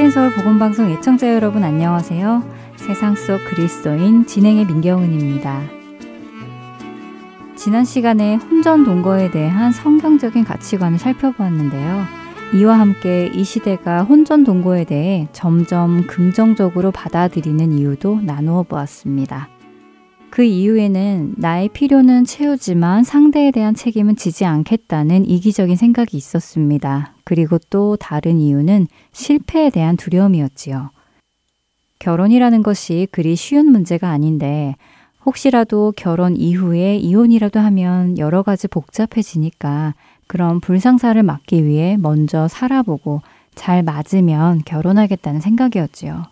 [0.00, 2.42] 할텐 서울 복음방송 애청자 여러분 안녕하세요.
[2.76, 5.60] 세상 속 그리스도인 진행의 민경은입니다.
[7.54, 12.04] 지난 시간에 혼전 동거에 대한 성경적인 가치관을 살펴보았는데요.
[12.54, 19.50] 이와 함께 이 시대가 혼전 동거에 대해 점점 긍정적으로 받아들이는 이유도 나누어 보았습니다.
[20.30, 27.12] 그 이후에는 나의 필요는 채우지만 상대에 대한 책임은 지지 않겠다는 이기적인 생각이 있었습니다.
[27.30, 30.90] 그리고 또 다른 이유는 실패에 대한 두려움이었지요.
[32.00, 34.74] 결혼이라는 것이 그리 쉬운 문제가 아닌데
[35.24, 39.94] 혹시라도 결혼 이후에 이혼이라도 하면 여러 가지 복잡해지니까
[40.26, 43.22] 그런 불상사를 막기 위해 먼저 살아보고
[43.54, 46.24] 잘 맞으면 결혼하겠다는 생각이었지요.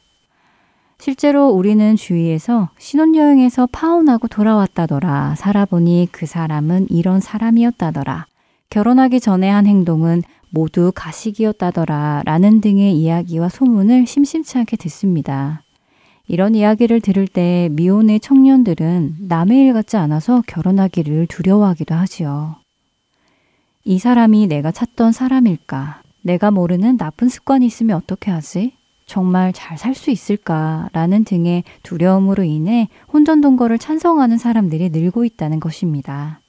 [0.98, 5.36] 실제로 우리는 주위에서 신혼여행에서 파혼하고 돌아왔다더라.
[5.36, 8.26] 살아보니 그 사람은 이런 사람이었다더라.
[8.70, 12.22] 결혼하기 전에 한 행동은 모두 가식이었다더라.
[12.24, 15.62] 라는 등의 이야기와 소문을 심심치 않게 듣습니다.
[16.26, 22.56] 이런 이야기를 들을 때 미혼의 청년들은 남의 일 같지 않아서 결혼하기를 두려워하기도 하지요.
[23.84, 26.02] 이 사람이 내가 찾던 사람일까?
[26.22, 28.72] 내가 모르는 나쁜 습관이 있으면 어떻게 하지?
[29.06, 35.60] 정말 잘 살 수 있을까 라는 등의 두려움으로 인해 혼전 동거를 찬성하는 사람들이 늘고 있다는
[35.60, 36.40] 것입니다.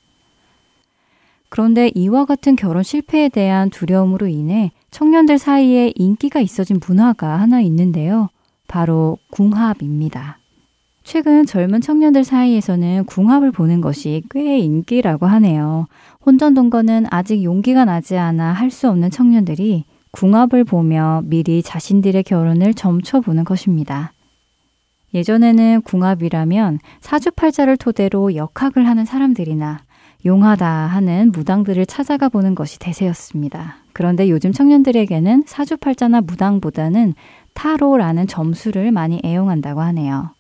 [1.50, 8.30] 그런데 이와 같은 결혼 실패에 대한 두려움으로 인해 청년들 사이에 인기가 있어진 문화가 하나 있는데요.
[8.68, 10.38] 바로 궁합입니다.
[11.04, 15.88] 최근 젊은 청년들 사이에서는 궁합을 보는 것이 꽤 인기라고 하네요.
[16.24, 22.76] 혼전 동거는 아직 용기가 나지 않아 할 수 없는 청년들이 궁합을 보며 미리 자신들의 결혼을
[22.76, 24.14] 점쳐보는 것입니다.
[25.16, 29.80] 예전에는 궁합이라면 사주팔자를 토대로 역학을 하는 사람들이나
[30.26, 33.78] 용하다 하는 무당들을 찾아가 보는 것이 대세였습니다.
[33.94, 37.14] 그런데 요즘 청년들에게는 사주팔자나 무당보다는
[37.54, 40.32] 타로라는 점수를 많이 애용한다고 하네요.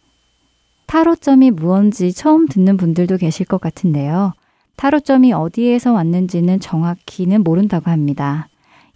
[0.85, 4.33] 타로점이 무언지 처음 듣는 분들도 계실 것 같은데요.
[4.75, 8.47] 타로점이 어디에서 왔는지는 정확히는 모른다고 합니다.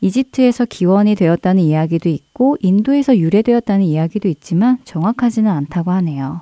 [0.01, 6.41] 이집트에서 기원이 되었다는 이야기도 있고 인도에서 유래되었다는 이야기도 있지만 정확하지는 않다고 하네요.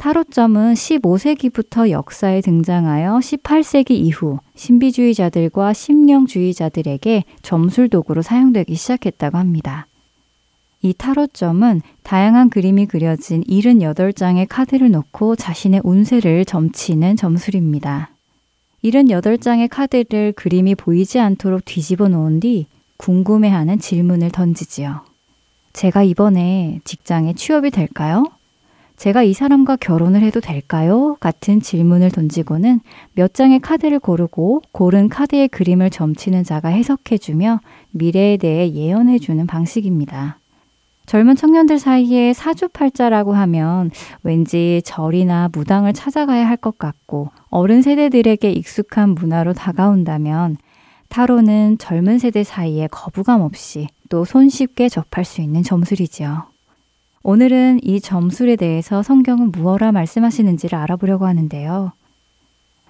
[0.00, 9.86] 타로점은 15세기부터 역사에 등장하여 18세기 이후 신비주의자들과 심령주의자들에게 점술 도구로 사용되기 시작했다고 합니다.
[10.80, 18.08] 이 타로점은 다양한 그림이 그려진 78장의 카드를 놓고 자신의 운세를 점치는 점술입니다.
[18.82, 25.02] 78장의 카드를 그림이 보이지 않도록 뒤집어 놓은 뒤 궁금해하는 질문을 던지지요.
[25.74, 28.24] 제가 이번에 직장에 취업이 될까요?
[29.00, 31.16] 제가 이 사람과 결혼을 해도 될까요?
[31.20, 32.80] 같은 질문을 던지고는
[33.14, 37.60] 몇 장의 카드를 고르고 고른 카드의 그림을 점치는 자가 해석해주며
[37.92, 40.38] 미래에 대해 예언해주는 방식입니다.
[41.06, 43.90] 젊은 청년들 사이에 사주팔자라고 하면
[44.22, 50.58] 왠지 절이나 무당을 찾아가야 할 것 같고 어른 세대들에게 익숙한 문화로 다가온다면
[51.08, 56.49] 타로는 젊은 세대 사이에 거부감 없이 또 손쉽게 접할 수 있는 점술이지요.
[57.22, 61.92] 오늘은 이 점술에 대해서 성경은 무엇라 말씀하시는지를 알아보려고 하는데요.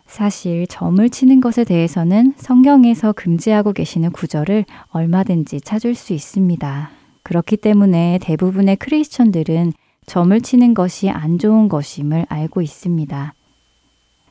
[0.07, 6.91] 사실 점을 치는 것에 대해서는 성경에서 금지하고 계시는 구절을 얼마든지 찾을 수 있습니다.
[7.25, 9.73] 그렇기 때문에 대부분의 크리스천들은
[10.07, 13.35] 점을 치는 것이 안 좋은 것임을 알고 있습니다.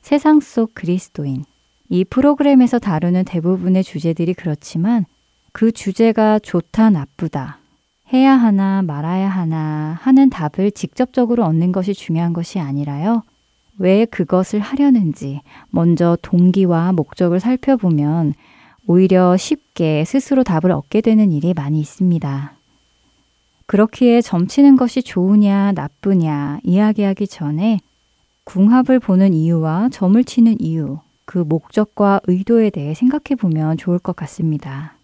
[0.02, 1.44] 세상 속 그리스도인.
[1.90, 5.06] 이 프로그램에서 다루는 대부분의 주제들이 그렇지만
[5.52, 7.60] 그 주제가 좋다, 나쁘다,
[8.12, 13.24] 해야 하나, 말아야 하나 하는 답을 직접적으로 얻는 것이 중요한 것이 아니라요.
[13.78, 18.34] 왜 그것을 하려는지 먼저 동기와 목적을 살펴보면
[18.88, 22.54] 오히려 쉽게 스스로 답을 얻게 되는 일이 많이 있습니다.
[23.68, 27.80] 그렇기에 점치는 것이 좋으냐, 나쁘냐 이야기하기 전에
[28.44, 34.99] 궁합을 보는 이유와 점을 치는 이유, 그 목적과 의도에 대해 생각해 보면 좋을 것 같습니다.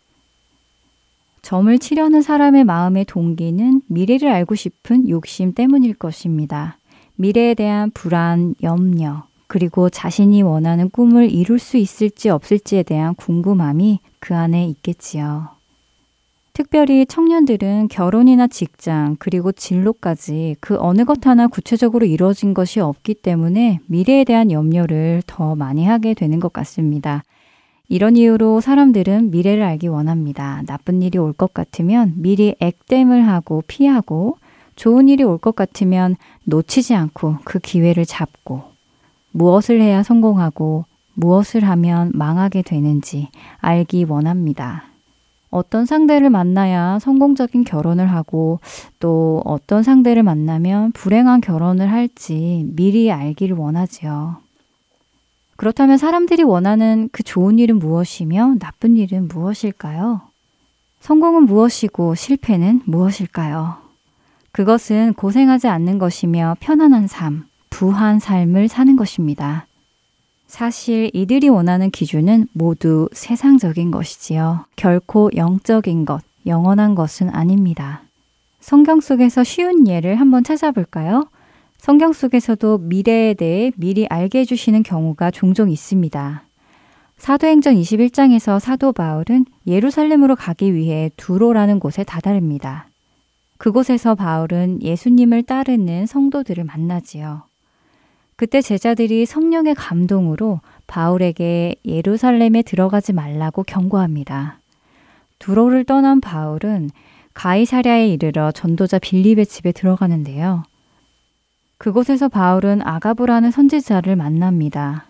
[1.45, 6.79] 점을 치려는 사람의 마음의 동기는 미래를 알고 싶은 욕심 때문일 것입니다.
[7.17, 14.33] 미래에 대한 불안, 염려, 그리고 자신이 원하는 꿈을 이룰 수 있을지 없을지에 대한 궁금함이 그
[14.33, 15.49] 안에 있겠지요.
[16.53, 23.81] 특별히 청년들은 결혼이나 직장, 그리고 진로까지 그 어느 것 하나 구체적으로 이루어진 것이 없기 때문에
[23.85, 27.23] 미래에 대한 염려를 더 많이 하게 되는 것 같습니다.
[27.87, 30.63] 이런 이유로 사람들은 미래를 알기 원합니다.
[30.65, 34.37] 나쁜 일이 올 것 같으면 미리 액땜을 하고 피하고
[34.75, 36.15] 좋은 일이 올 것 같으면
[36.45, 38.63] 놓치지 않고 그 기회를 잡고
[39.31, 43.29] 무엇을 해야 성공하고 무엇을 하면 망하게 되는지
[43.59, 44.85] 알기 원합니다.
[45.49, 48.59] 어떤 상대를 만나야 성공적인 결혼을 하고
[48.99, 54.44] 또 어떤 상대를 만나면 불행한 결혼을 할지 미리 알기를 원하지요.
[55.57, 60.21] 그렇다면 사람들이 원하는 그 좋은 일은 무엇이며 나쁜 일은 무엇일까요?
[60.99, 63.77] 성공은 무엇이고 실패는 무엇일까요?
[64.51, 69.67] 그것은 고생하지 않는 것이며 편안한 삶, 부한 삶을 사는 것입니다.
[70.47, 74.65] 사실 이들이 원하는 기준은 모두 세상적인 것이지요.
[74.75, 78.01] 결코 영적인 것, 영원한 것은 아닙니다.
[78.59, 81.27] 성경 속에서 쉬운 예를 한번 찾아볼까요?
[81.85, 86.43] 성경 속에서도 미래에 대해 미리 알게 해주시는 경우가 종종 있습니다.
[87.17, 92.87] 사도행전 21장에서 사도 바울은 예루살렘으로 가기 위해 두로라는 곳에 다다릅니다.
[93.59, 97.43] 그곳에서 바울은 예수님을 따르는 성도들을 만나지요.
[98.35, 104.57] 그때 제자들이 성령의 감동으로 바울에게 예루살렘에 들어가지 말라고 경고합니다.
[105.37, 106.89] 두로를 떠난 바울은
[107.35, 110.63] 가이사랴에 이르러 전도자 빌립의 집에 들어가는데요.
[111.77, 115.05] 그곳에서 바울은 아가부라는 선지자를 만납니다.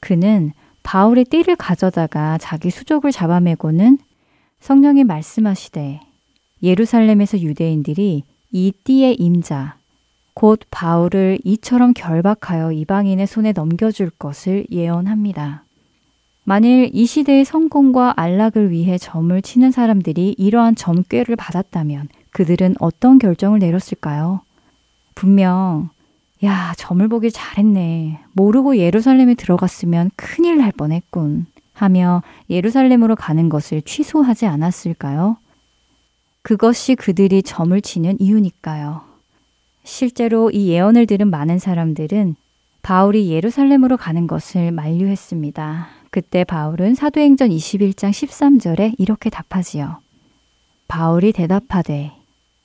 [0.00, 0.52] 그는
[0.82, 3.98] 바울의 띠를 가져다가 자기 수족을 잡아매고는
[4.60, 6.00] 성령이 말씀하시되
[6.62, 9.76] 예루살렘에서 유대인들이 이 띠의 임자
[10.34, 15.64] 곧 바울을 이처럼 결박하여 이방인의 손에 넘겨줄 것을 예언합니다.
[16.44, 23.58] 만일 이 시대의 성공과 안락을 위해 점을 치는 사람들이 이러한 점괘를 받았다면 그들은 어떤 결정을
[23.58, 24.40] 내렸을까요?
[25.14, 25.90] 분명
[26.42, 28.20] 야, 점을 보길 잘했네.
[28.32, 31.46] 모르고 예루살렘에 들어갔으면 큰일 날 뻔했군.
[31.74, 35.38] 하며 예루살렘으로 가는 것을 취소하지 않았을까요?
[36.42, 39.02] 그것이 그들이 점을 치는 이유니까요.
[39.84, 42.36] 실제로 이 예언을 들은 많은 사람들은
[42.82, 45.88] 바울이 예루살렘으로 가는 것을 만류했습니다.
[46.10, 49.98] 그때 바울은 사도행전 21장 13절에 이렇게 답하지요.
[50.88, 52.12] 바울이 대답하되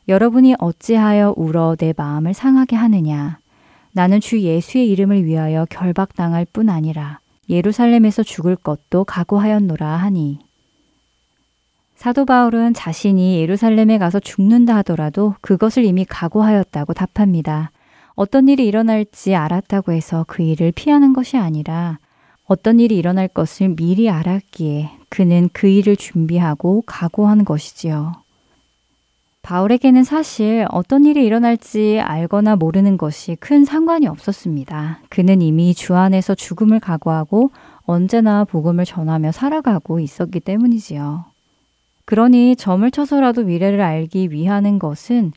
[0.07, 3.39] 여러분이 어찌하여 울어 내 마음을 상하게 하느냐
[3.91, 7.19] 나는 주 예수의 이름을 위하여 결박당할 뿐 아니라
[7.49, 10.39] 예루살렘에서 죽을 것도 각오하였노라 하니
[11.95, 17.71] 사도 바울은 자신이 예루살렘에 가서 죽는다 하더라도 그것을 이미 각오하였다고 답합니다.
[18.15, 21.99] 어떤 일이 일어날지 알았다고 해서 그 일을 피하는 것이 아니라
[22.45, 28.24] 어떤 일이 일어날 것을 미리 알았기에 그는 그 일을 준비하고 각오한 것이지요.
[29.45, 35.01] 바울에게는 사실 어떤 일이 일어날지 알거나 모르는 것이 큰 상관이 없었습니다.
[35.09, 37.51] 그는 이미 주 안에서 죽음을 각오하고
[37.83, 41.25] 언제나 복음을 전하며 살아가고 있었기 때문이지요.
[42.05, 45.31] 그러니 점을 쳐서라도 미래를 알기 위하는 것은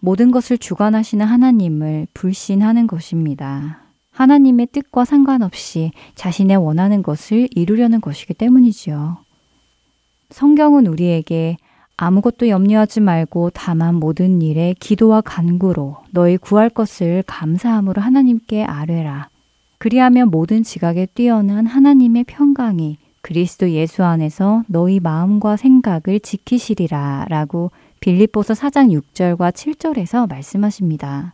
[0.00, 3.78] 모든 것을 주관하시는 하나님을 불신하는 것입니다.
[4.10, 9.18] 하나님의 뜻과 상관없이 자신의 원하는 것을 이루려는 것이기 때문이지요.
[10.30, 11.56] 성경은 우리에게
[12.04, 19.28] 아무것도 염려하지 말고 다만 모든 일에 기도와 간구로 너희 구할 것을 감사함으로 하나님께 아뢰라.
[19.78, 27.70] 그리하면 모든 지각에 뛰어난 하나님의 평강이 그리스도 예수 안에서 너희 마음과 생각을 지키시리라 라고
[28.00, 31.32] 빌립보서 4장 6절과 7절에서 말씀하십니다.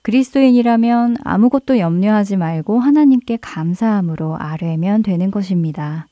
[0.00, 6.06] 그리스도인이라면 아무것도 염려하지 말고 하나님께 감사함으로 아뢰면 되는 것입니다.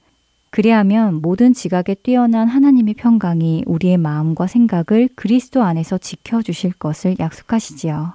[0.54, 8.12] 그리하면 모든 지각에 뛰어난 하나님의 평강이 우리의 마음과 생각을 그리스도 안에서 지켜주실 것을 약속하시지요.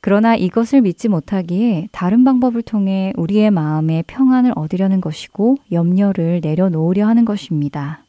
[0.00, 7.26] 그러나 이것을 믿지 못하기에 다른 방법을 통해 우리의 마음에 평안을 얻으려는 것이고 염려를 내려놓으려 하는
[7.26, 8.06] 것입니다.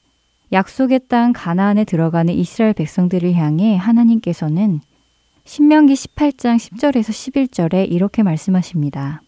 [0.53, 4.79] 약속의 땅 가나안에 들어가는 이스라엘 백성들을 향해 하나님께서는
[5.43, 7.09] 신명기 18장 10절에서
[7.49, 9.21] 11절에 이렇게 말씀하십니다.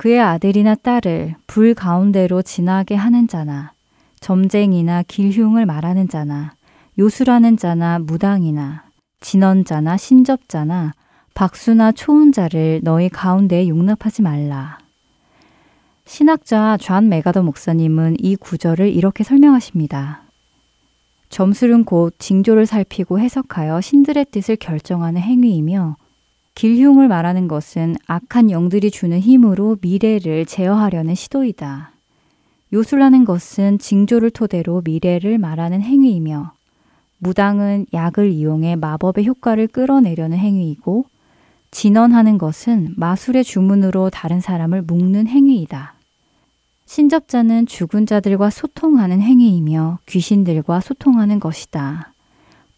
[0.00, 3.74] 그의 아들이나 딸을 불 가운데로 지나게 하는 자나
[4.20, 6.54] 점쟁이나 길흉을 말하는 자나
[6.98, 8.84] 요술하는 자나 무당이나
[9.20, 10.94] 진언자나 신접자나
[11.34, 14.78] 박수나 초혼자를 너희 가운데에 용납하지 말라.
[16.06, 20.22] 신학자 존 맥아더 목사님은 이 구절을 이렇게 설명하십니다.
[21.28, 25.96] 점술은 곧 징조를 살피고 해석하여 신들의 뜻을 결정하는 행위이며
[26.54, 31.92] 길흉을 말하는 것은 악한 영들이 주는 힘으로 미래를 제어하려는 시도이다.
[32.72, 36.52] 요술하는 것은 징조를 토대로 미래를 말하는 행위이며
[37.18, 41.04] 무당은 약을 이용해 마법의 효과를 끌어내려는 행위이고
[41.70, 45.94] 진언하는 것은 마술의 주문으로 다른 사람을 묶는 행위이다.
[46.86, 52.09] 신접자는 죽은 자들과 소통하는 행위이며 귀신들과 소통하는 것이다.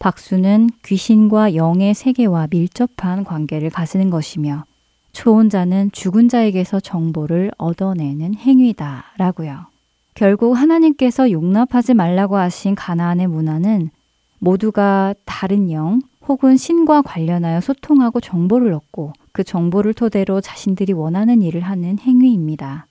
[0.03, 4.65] 박수는 귀신과 영의 세계와 밀접한 관계를 가지는 것이며
[5.13, 9.05] 초혼 자는 죽은 자에게서 정보를 얻어내는 행위다.
[9.17, 9.67] 라고요.
[10.13, 13.91] 결국 하나님께서 용납하지 말라고 하신 가나안의 문화는
[14.39, 21.61] 모두가 다른 영 혹은 신과 관련하여 소통하고 정보를 얻고 그 정보를 토대로 자신들이 원하는 일을
[21.61, 22.87] 하는 행위입니다.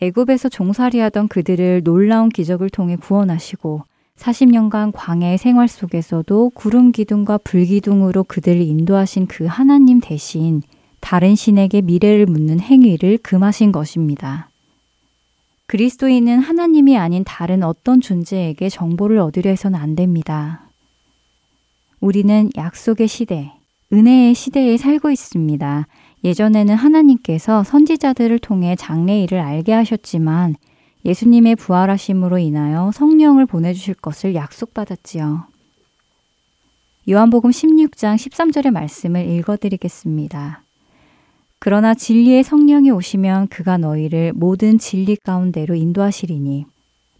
[0.00, 3.82] 애굽에서 종살이하던 그들을 놀라운 기적을 통해 구원하시고
[4.18, 10.62] 40년간 광야의 생활 속에서도 구름 기둥과 불 기둥으로 그들을 인도하신 그 하나님 대신
[11.00, 14.48] 다른 신에게 미래를 묻는 행위를 금하신 것입니다.
[15.66, 20.70] 그리스도인은 하나님이 아닌 다른 어떤 존재에게 정보를 얻으려 해서는 안 됩니다.
[22.00, 23.52] 우리는 약속의 시대,
[23.92, 25.86] 은혜의 시대에 살고 있습니다.
[26.22, 30.56] 예전에는 하나님께서 선지자들을 통해 장래 일을 알게 하셨지만
[31.04, 35.46] 예수님의 부활하심으로 인하여 성령을 보내주실 것을 약속받았지요.
[37.10, 40.62] 요한복음 16장 13절의 말씀을 읽어드리겠습니다.
[41.58, 46.66] 그러나 진리의 성령이 오시면 그가 너희를 모든 진리 가운데로 인도하시리니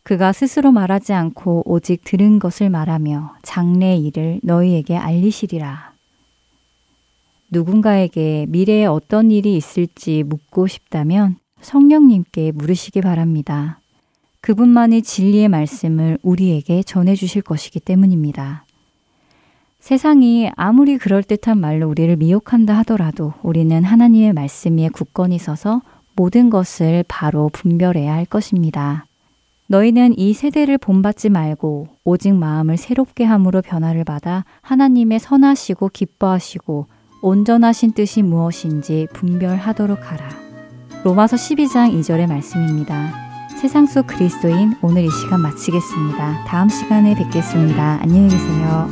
[0.03, 5.93] 그가 스스로 말하지 않고 오직 들은 것을 말하며 장래의 일을 너희에게 알리시리라.
[7.51, 13.81] 누군가에게 미래에 어떤 일이 있을지 묻고 싶다면 성령님께 물으시기 바랍니다.
[14.41, 18.67] 그분만이 진리의 말씀을 우리에게 전해 주실 것이기 때문입니다.
[19.81, 25.83] 세상이 아무리 그럴듯한 말로 우리를 미혹한다 하더라도 우리는 하나님의 말씀 위에 굳건히 서서
[26.17, 29.07] 모든 것을 바로 분별해야 할 것입니다.
[29.67, 36.87] 너희는 이 세대를 본받지 말고 오직 마음을 새롭게 함으로 변화를 받아 하나님의 선하시고 기뻐하시고
[37.23, 40.44] 온전하신 뜻이 무엇인지 분별하도록 하라.
[41.05, 43.13] 로마서 12장 2절의 말씀입니다.
[43.61, 46.45] 세상 속 그리스도인 오늘 이 시간 마치겠습니다.
[46.47, 47.99] 다음 시간에 뵙겠습니다.
[48.01, 48.89] 안녕히 계세요.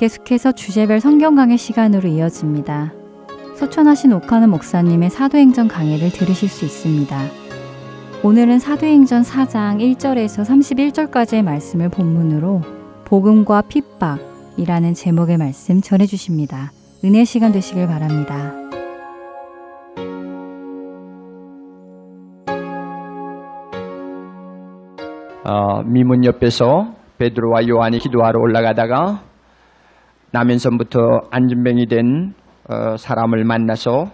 [0.00, 2.94] 계속해서 주제별 성경 강의 시간으로 이어집니다.
[3.56, 7.18] 소천하신 오카는 목사님의 사도행전 강의를 들으실 수 있습니다.
[8.22, 12.62] 오늘은 사도행전 4장 1절에서 31절까지의 말씀을 본문으로
[13.04, 16.72] 복음과 핍박이라는 제목의 말씀 전해 주십니다.
[17.04, 18.54] 은혜 시간 되시길 바랍니다.
[25.44, 29.29] 어, 미문 옆에서 베드로와 요한이 기도하러 올라가다가
[30.32, 32.34] 남인선부터 안진뱅이 된
[32.68, 34.12] 어, 사람을 만나서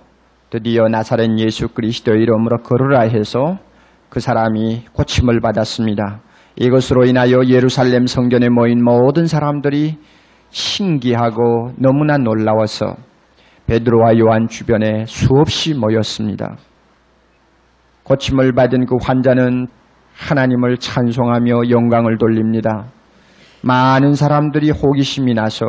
[0.48, 3.58] 드디어 나사렛 예수 그리스도 이름으로 걸으라 해서
[4.08, 6.20] 그 사람이 고침을 받았습니다.
[6.56, 9.98] 이것으로 인하여 예루살렘 성전에 모인 모든 사람들이
[10.48, 12.96] 신기하고 너무나 놀라워서
[13.66, 16.56] 베드로와 요한 주변에 수없이 모였습니다.
[18.04, 19.66] 고침을 받은 그 환자는
[20.14, 22.86] 하나님을 찬송하며 영광을 돌립니다.
[23.62, 25.66] 많은 사람들이 호기심이 나서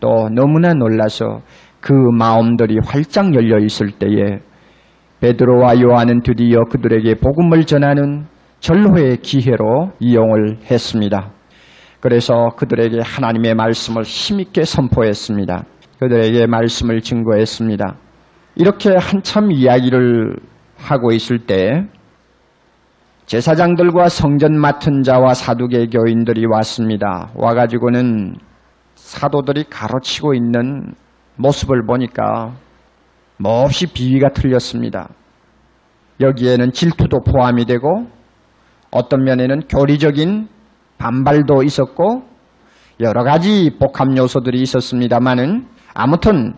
[0.00, 1.42] 또 너무나 놀라서
[1.80, 4.40] 그 마음들이 활짝 열려 있을 때에
[5.20, 8.26] 베드로와 요한은 드디어 그들에게 복음을 전하는
[8.60, 11.32] 전로의 기회로 이용을 했습니다.
[12.00, 15.64] 그래서 그들에게 하나님의 말씀을 힘있게 선포했습니다.
[15.98, 17.96] 그들에게 말씀을 증거했습니다.
[18.54, 20.36] 이렇게 한참 이야기를
[20.76, 21.86] 하고 있을 때
[23.26, 27.30] 제사장들과 성전 맡은 자와 사두개 교인들이 왔습니다.
[27.34, 28.36] 와가지고는
[29.08, 30.92] 사도들이 가로치고 있는
[31.36, 32.52] 모습을 보니까
[33.38, 35.08] 몹시 비위가 틀렸습니다.
[36.20, 38.06] 여기에는 질투도 포함이 되고
[38.90, 40.48] 어떤 면에는 교리적인
[40.98, 42.24] 반발도 있었고
[43.00, 46.52] 여러 가지 복합 요소들이 있었습니다만은 아무튼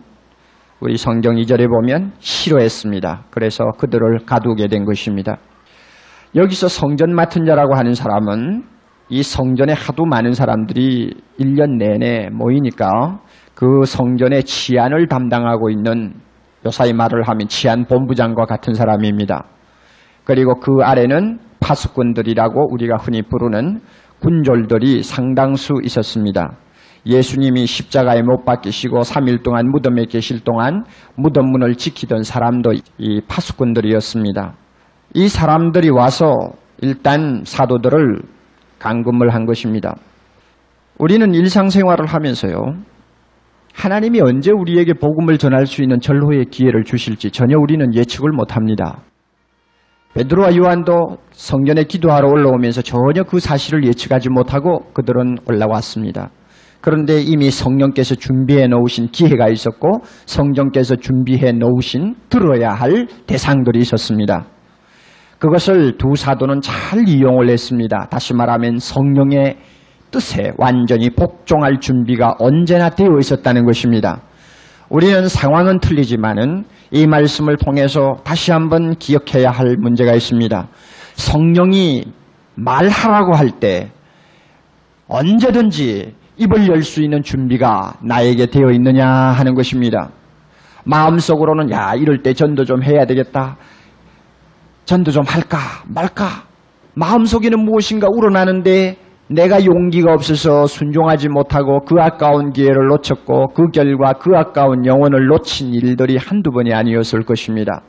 [0.81, 3.27] 우리 성경 2절에 보면 싫어했습니다.
[3.29, 5.37] 그래서 그들을 가두게 된 것입니다.
[6.35, 8.70] 여기서 성전 맡은 자라고 하는 사람은
[9.11, 13.19] 이 성전에 하도 많은 사람들이 1년 내내 모이니까
[13.53, 16.13] 그 성전의 치안을 담당하고 있는
[16.65, 19.43] 요사이 말을 하면 치안 본부장과 같은 사람입니다.
[20.23, 23.81] 그리고 그 아래는 파수꾼들이라고 우리가 흔히 부르는
[24.21, 26.55] 군졸들이 상당수 있었습니다.
[27.05, 34.53] 예수님이 십자가에 못 박히시고 3일 동안 무덤에 계실 동안 무덤 문을 지키던 사람도 이 파수꾼들이었습니다.
[35.15, 38.21] 이 사람들이 와서 일단 사도들을
[38.81, 39.95] 감금을 한 것입니다.
[40.97, 42.55] 우리는 일상생활을 하면서요.
[43.73, 48.99] 하나님이 언제 우리에게 복음을 전할 수 있는 전로의 기회를 주실지 전혀 우리는 예측을 못합니다.
[50.13, 56.31] 베드로와 요한도 성전에 기도하러 올라오면서 전혀 그 사실을 예측하지 못하고 그들은 올라왔습니다.
[56.81, 64.47] 그런데 이미 성령께서 준비해 놓으신 기회가 있었고 성령께서 준비해 놓으신 들어야 할 대상들이 있었습니다.
[65.41, 68.05] 그것을 두 사도는 잘 이용을 했습니다.
[68.11, 69.57] 다시 말하면 성령의
[70.11, 74.21] 뜻에 완전히 복종할 준비가 언제나 되어 있었다는 것입니다.
[74.89, 80.67] 우리는 상황은 틀리지만은 이 말씀을 통해서 다시 한번 기억해야 할 문제가 있습니다.
[81.15, 82.03] 성령이
[82.55, 83.89] 말하라고 할 때
[85.07, 90.11] 언제든지 입을 열 수 있는 준비가 나에게 되어 있느냐 하는 것입니다.
[90.85, 93.57] 마음속으로는 야 이럴 때 전도 좀 해야 되겠다.
[94.85, 96.43] 전도 좀 할까 말까
[96.95, 104.31] 마음속에는 무엇인가 우러나는데 내가 용기가 없어서 순종하지 못하고 그 아까운 기회를 놓쳤고 그 결과 그
[104.35, 107.81] 아까운 영혼을 놓친 일들이 한두 번이 아니었을 것입니다.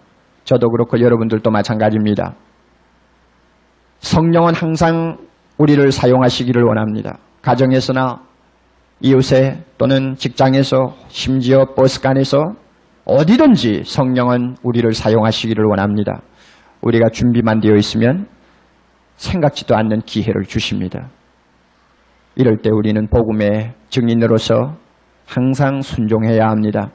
[0.44, 2.34] 저도 그렇고 여러분들도 마찬가지입니다.
[3.98, 5.16] 성령은 항상
[5.58, 7.18] 우리를 사용하시기를 원합니다.
[7.42, 8.20] 가정에서나
[9.00, 12.54] 이웃에 또는 직장에서 심지어 버스간에서
[13.04, 16.20] 어디든지 성령은 우리를 사용하시기를 원합니다.
[16.82, 18.26] 우리가 준비만 되어 있으면
[19.16, 21.08] 생각지도 않는 기회를 주십니다.
[22.34, 24.76] 이럴 때 우리는 복음의 증인으로서
[25.26, 26.90] 항상 순종해야 합니다.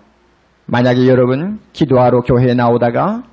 [0.66, 3.24] 만약에 여러분 기도하러 교회에 나오다가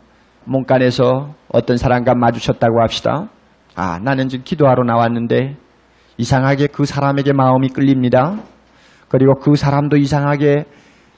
[0.44, 3.28] 문간에서 어떤 사람과 마주쳤다고 합시다.
[3.74, 5.56] 아, 나는 지금 기도하러 나왔는데
[6.18, 8.36] 이상하게 그 사람에게 마음이 끌립니다.
[9.08, 10.64] 그리고 그 사람도 이상하게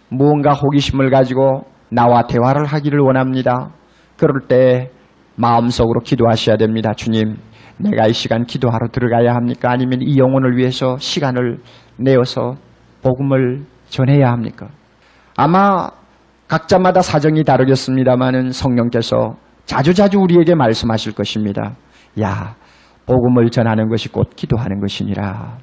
[0.08, 3.72] 무언가 호기심을 가지고 나와 대화를 하기를 원합니다.
[4.16, 4.90] 그럴 때
[5.36, 6.92] 마음속으로 기도하셔야 됩니다.
[6.94, 7.36] 주님,
[7.78, 9.70] 내가 이 시간 기도하러 들어가야 합니까?
[9.70, 11.58] 아니면 이 영혼을 위해서 시간을
[11.98, 12.54] 내어서
[13.02, 14.68] 복음을 전해야 합니까?
[15.36, 15.88] 아마
[16.48, 21.76] 각자마다 사정이 다르겠습니다만은 성령께서 자주자주 우리에게 말씀하실 것입니다.
[22.20, 22.54] 야,
[23.04, 25.58] 복음을 전하는 것이 곧 기도하는 것이니라.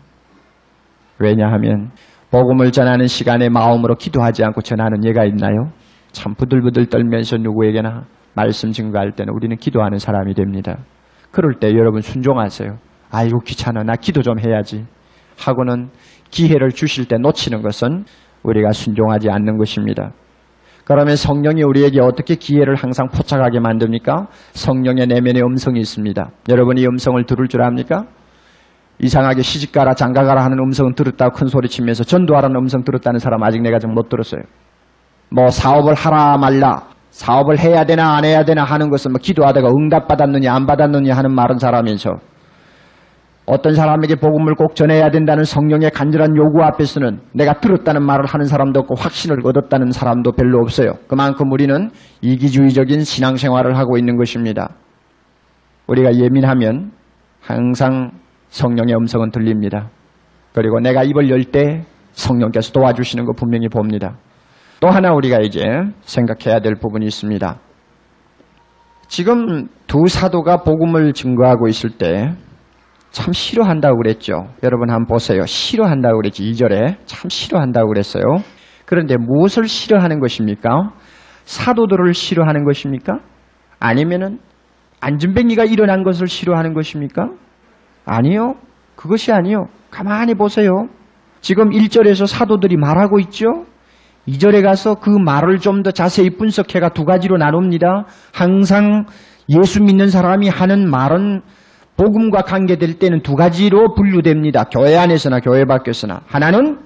[1.20, 1.92] 왜냐하면
[2.32, 5.72] 복음을 전하는 시간에 마음으로 기도하지 않고 전하는 예가 있나요?
[6.12, 8.06] 참 부들부들 떨면서 누구에게나
[8.36, 10.78] 말씀 증거할 때는 우리는 기도하는 사람이 됩니다.
[11.32, 12.78] 그럴 때 여러분 순종하세요.
[13.12, 13.84] 아이고 귀찮아.
[13.84, 14.86] 나 기도 좀 해야지.
[15.40, 15.90] 하고는
[16.30, 18.06] 기회를 주실 때 놓치는 것은
[18.44, 20.12] 우리가 순종하지 않는 것입니다.
[20.86, 24.28] 그러면 성령이 우리에게 어떻게 기회를 항상 포착하게 만듭니까?
[24.52, 26.30] 성령의 내면의 음성이 있습니다.
[26.50, 28.06] 여러분이 이 음성을 들을 줄 압니까?
[29.00, 33.80] 이상하게 시집가라 장가가라 하는 음성은 들었다고 큰 소리 치면서 전도하라는 음성 들었다는 사람 아직 내가
[33.80, 34.42] 좀 못 들었어요.
[35.30, 40.52] 뭐 사업을 하라 말라 사업을 해야 되나 안 해야 되나 하는 것은 뭐 기도하다가 응답받았느냐
[40.52, 42.10] 안 받았느냐 하는 말은 사람면서
[43.46, 48.80] 어떤 사람에게 복음을 꼭 전해야 된다는 성령의 간절한 요구 앞에서는 내가 들었다는 말을 하는 사람도
[48.80, 50.94] 없고 확신을 얻었다는 사람도 별로 없어요.
[51.08, 54.70] 그만큼 우리는 이기주의적인 신앙생활을 하고 있는 것입니다.
[55.88, 56.94] 우리가 예민하면
[57.42, 58.12] 항상
[58.48, 59.90] 성령의 음성은 들립니다.
[60.54, 64.16] 그리고 내가 입을 열 때 성령께서 도와주시는 거 분명히 봅니다.
[64.84, 65.64] 또 하나 우리가 이제
[66.02, 67.60] 생각해야 될 부분이 있습니다.
[69.08, 72.36] 지금 두 사도가 복음을 증거하고 있을 때
[73.14, 74.48] 참 싫어한다고 그랬죠.
[74.64, 75.46] 여러분 한번 보세요.
[75.46, 76.44] 싫어한다고 그랬지.
[76.44, 78.24] 2절에 참 싫어한다고 그랬어요.
[78.86, 80.92] 그런데 무엇을 싫어하는 것입니까?
[81.46, 83.20] 사도들을 싫어하는 것입니까?
[83.80, 84.40] 아니면은
[85.00, 87.30] 안전뱅이가 일어난 것을 싫어하는 것입니까?
[88.04, 88.56] 아니요.
[88.96, 89.68] 그것이 아니요.
[89.92, 90.72] 가만히 보세요.
[91.40, 93.66] 지금 1절에서 사도들이 말하고 있죠?
[94.28, 98.06] 2절에 가서 그 말을 좀 더 자세히 분석해가 두 가지로 나눕니다.
[98.34, 99.06] 항상
[99.50, 101.42] 예수 믿는 사람이 하는 말은
[101.98, 104.64] 복음과 관계될 때는 두 가지로 분류됩니다.
[104.66, 106.22] 교회 안에서나 교회 밖에서나.
[106.26, 106.80] 하나는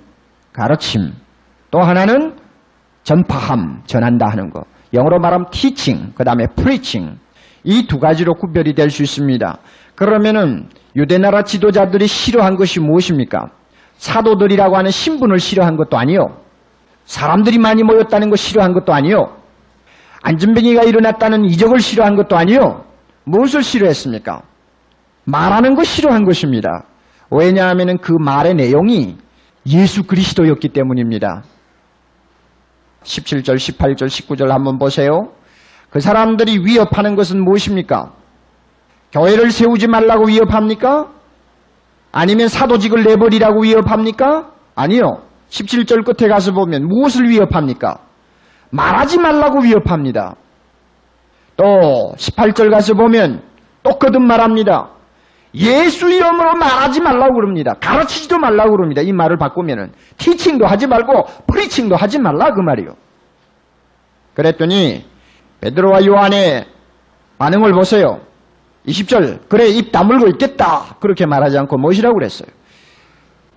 [0.54, 1.12] 가르침,
[1.72, 2.34] 또 하나는
[3.04, 4.64] 전파함, 전한다 하는 거.
[4.94, 7.20] 영어로 말하면 teaching, 그 다음에 preaching.
[7.64, 9.60] 이 두 가지로 구별이 될 수 있습니다.
[9.96, 13.50] 그러면은 유대나라 지도자들이 싫어한 것이 무엇입니까?
[13.98, 16.38] 사도들이라고 하는 신분을 싫어한 것도 아니요.
[17.08, 19.38] 사람들이 많이 모였다는 것 싫어한 것도 아니요.
[20.24, 22.84] 안전뱅이가 일어났다는 이적을 싫어한 것도 아니요.
[23.24, 24.42] 무엇을 싫어했습니까?
[25.24, 26.84] 말하는 거 싫어한 것입니다.
[27.32, 29.18] 왜냐하면 그 말의 내용이
[29.68, 31.44] 예수 그리스도였기 때문입니다.
[33.04, 35.32] 17절, 18절, 19절 한번 보세요.
[35.90, 38.12] 그 사람들이 위협하는 것은 무엇입니까?
[39.14, 41.08] 교회를 세우지 말라고 위협합니까?
[42.12, 44.52] 아니면 사도직을 내버리라고 위협합니까?
[44.76, 45.22] 아니요.
[45.50, 48.00] 17절 끝에 가서 보면 무엇을 위협합니까?
[48.70, 50.36] 말하지 말라고 위협합니다.
[51.56, 53.42] 또 18절 가서 보면
[53.84, 54.90] 또 거듭 말합니다.
[55.56, 57.74] 예수 이름으로 말하지 말라고 그럽니다.
[57.80, 59.02] 가르치지도 말라고 그럽니다.
[59.02, 62.96] 이 말을 바꾸면은 티칭도 하지 말고 프리칭도 하지 말라 그 말이요.
[64.36, 65.06] 그랬더니
[65.62, 66.66] 베드로와 요한의
[67.40, 68.20] 반응을 보세요.
[68.88, 72.50] 20절 그래 입 다물고 있겠다 그렇게 말하지 않고 무엇이라고 그랬어요.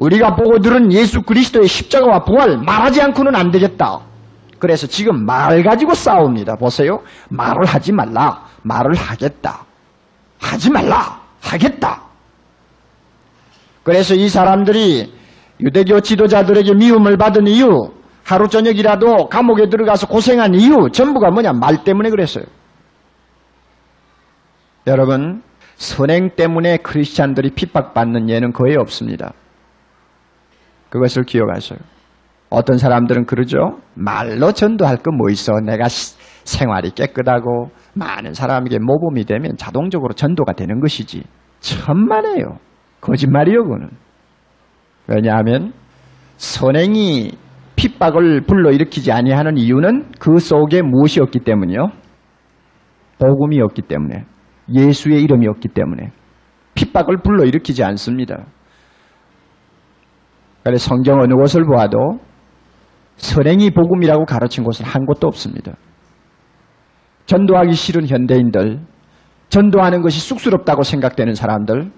[0.01, 4.01] 우리가 보고 들은 예수 그리스도의 십자가와 부활 말하지 않고는 안 되겠다.
[4.59, 6.57] 그래서 지금 말 가지고 싸웁니다.
[6.57, 7.01] 보세요.
[7.29, 8.47] 말을 하지 말라.
[8.63, 9.65] 말을 하겠다.
[10.41, 11.21] 하지 말라.
[11.43, 12.03] 하겠다.
[13.83, 15.13] 그래서 이 사람들이
[15.61, 17.93] 유대교 지도자들에게 미움을 받은 이유,
[18.25, 21.53] 하루 저녁이라도 감옥에 들어가서 고생한 이유, 전부가 뭐냐?
[21.53, 22.45] 말 때문에 그랬어요.
[24.87, 25.43] 여러분,
[25.77, 29.33] 선행 때문에 크리스찬들이 핍박받는 예는 거의 없습니다.
[30.91, 31.79] 그것을 기억하세요.
[32.51, 33.79] 어떤 사람들은 그러죠.
[33.95, 35.53] 말로 전도할 거 뭐 있어.
[35.61, 41.23] 내가 생활이 깨끗하고 많은 사람에게 모범이 되면 자동적으로 전도가 되는 것이지.
[41.61, 42.59] 천만에요.
[43.01, 43.89] 거짓말이요, 그거는.
[45.07, 45.73] 왜냐하면
[46.37, 47.33] 선행이
[47.77, 51.91] 핍박을 불러일으키지 아니하는 이유는 그 속에 무엇이었기 때문이요?
[53.19, 54.25] 복음이었기 때문에
[54.73, 56.11] 예수의 이름이었기 때문에
[56.75, 58.47] 핍박을 불러일으키지 않습니다.
[60.71, 62.21] 그래서 성경 어느 곳을 보아도
[63.17, 65.73] 선행이 복음이라고 가르친 곳은 한 곳도 없습니다.
[67.27, 68.79] 전도하기 싫은 현대인들,
[69.49, 71.91] 전도하는 것이 쑥스럽다고 생각되는 사람들,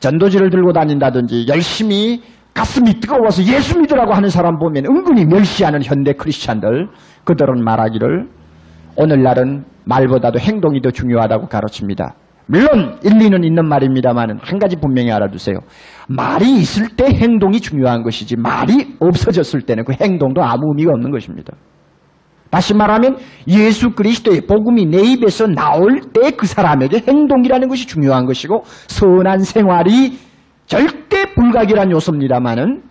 [0.00, 6.88] 전도지를 들고 다닌다든지 열심히 가슴이 뜨거워서 예수 믿으라고 하는 사람 보면 은근히 멸시하는 현대 크리스찬들,
[7.24, 8.28] 그들은 말하기를
[8.96, 12.14] 오늘날은 말보다도 행동이 더 중요하다고 가르칩니다.
[12.46, 15.58] 물론 일리는 있는 말입니다만 한 가지 분명히 알아두세요.
[16.08, 21.52] 말이 있을 때 행동이 중요한 것이지 말이 없어졌을 때는 그 행동도 아무 의미가 없는 것입니다.
[22.50, 28.62] 다시 말하면 예수 그리스도의 복음이 내 입에서 나올 때 그 사람에게 행동이라는 것이 중요한 것이고
[28.64, 30.18] 선한 생활이
[30.66, 32.82] 절대 불가결한 요소입니다만은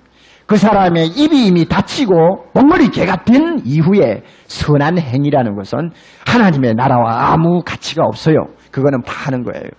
[0.45, 5.91] 그 사람의 입이 이미 닫히고 멍머리 개가 된 이후에 선한 행위라는 것은
[6.25, 8.45] 하나님의 나라와 아무 가치가 없어요.
[8.71, 9.69] 그거는 파는 거예요.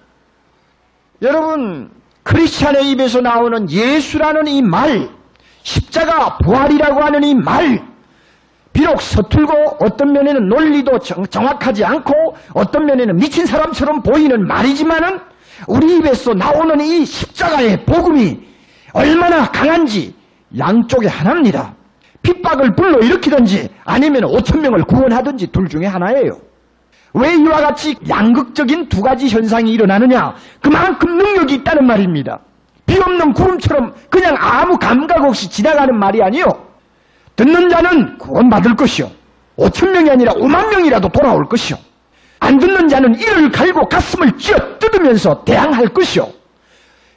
[1.22, 1.90] 여러분
[2.28, 5.08] 크리스찬의 입에서 나오는 예수라는 이 말,
[5.62, 7.82] 십자가 부활이라고 하는 이 말,
[8.74, 12.12] 비록 서툴고 어떤 면에는 논리도 정, 확하지 않고
[12.52, 15.20] 어떤 면에는 미친 사람처럼 보이는 말이지만은
[15.66, 18.40] 우리 입에서 나오는 이 십자가의 복음이
[18.92, 20.14] 얼마나 강한지
[20.56, 21.74] 양쪽에 하나입니다.
[22.22, 26.47] 핍박을 불러일으키든지 아니면 5천 명을 구원하든지 둘 중에 하나예요.
[27.14, 30.34] 왜 이와 같이 양극적인 두 가지 현상이 일어나느냐?
[30.62, 32.38] 그만큼 능력이 있다는 말입니다.
[32.86, 36.46] 비 없는 구름처럼 그냥 아무 감각 없이 지나가는 말이 아니요.
[37.36, 39.10] 듣는 자는 구원받을 것이요.
[39.58, 41.76] 5천 명이 아니라 5만 명이라도 돌아올 것이요.
[42.40, 46.28] 안 듣는 자는 이를 갈고 가슴을 쥐어 뜯으면서 대항할 것이요.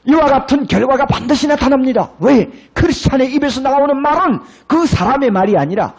[0.05, 2.09] 이와 같은 결과가 반드시 나타납니다.
[2.19, 2.49] 왜?
[2.73, 5.93] 크리스찬의 입에서 나오는 말은 그 사람의 말이 아니라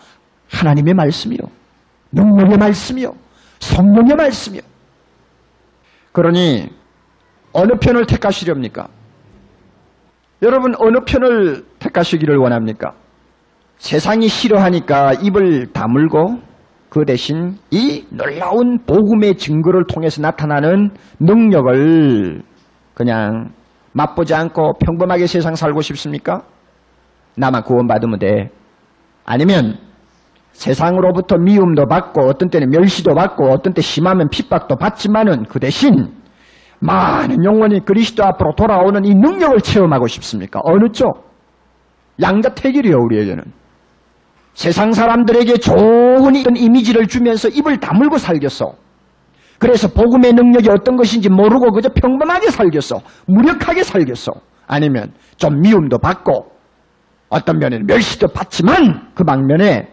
[0.50, 1.38] 하나님의 말씀이요.
[2.11, 3.14] 능력의 말씀이요.
[3.62, 4.61] 성령의 말씀이요.
[6.11, 6.68] 그러니
[7.53, 8.88] 어느 편을 택하시렵니까?
[10.42, 12.92] 여러분 어느 편을 택하시기를 원합니까?
[13.79, 16.40] 세상이 싫어하니까 입을 다물고
[16.88, 22.42] 그 대신 이 놀라운 복음의 증거를 통해서 나타나는 능력을
[22.94, 23.53] 그냥
[23.92, 26.42] 맛보지 않고 평범하게 세상 살고 싶습니까?
[27.37, 28.51] 나만 구원받으면 돼.
[29.25, 29.79] 아니면
[30.52, 36.12] 세상으로부터 미움도 받고 어떤 때는 멸시도 받고 어떤 때 심하면 핍박도 받지만은 그 대신
[36.80, 40.60] 많은 영혼이 그리스도 앞으로 돌아오는 이 능력을 체험하고 싶습니까?
[40.64, 41.30] 어느 쪽?
[42.20, 43.44] 양자택일이요 우리에게는.
[44.54, 48.74] 세상 사람들에게 좋은 이미지를 주면서 입을 다물고 살겠어.
[49.58, 52.96] 그래서 복음의 능력이 어떤 것인지 모르고 그저 평범하게 살겠어.
[53.26, 54.32] 무력하게 살겠어.
[54.66, 56.50] 아니면 좀 미움도 받고
[57.28, 59.88] 어떤 면에는 멸시도 받지만 그 방면에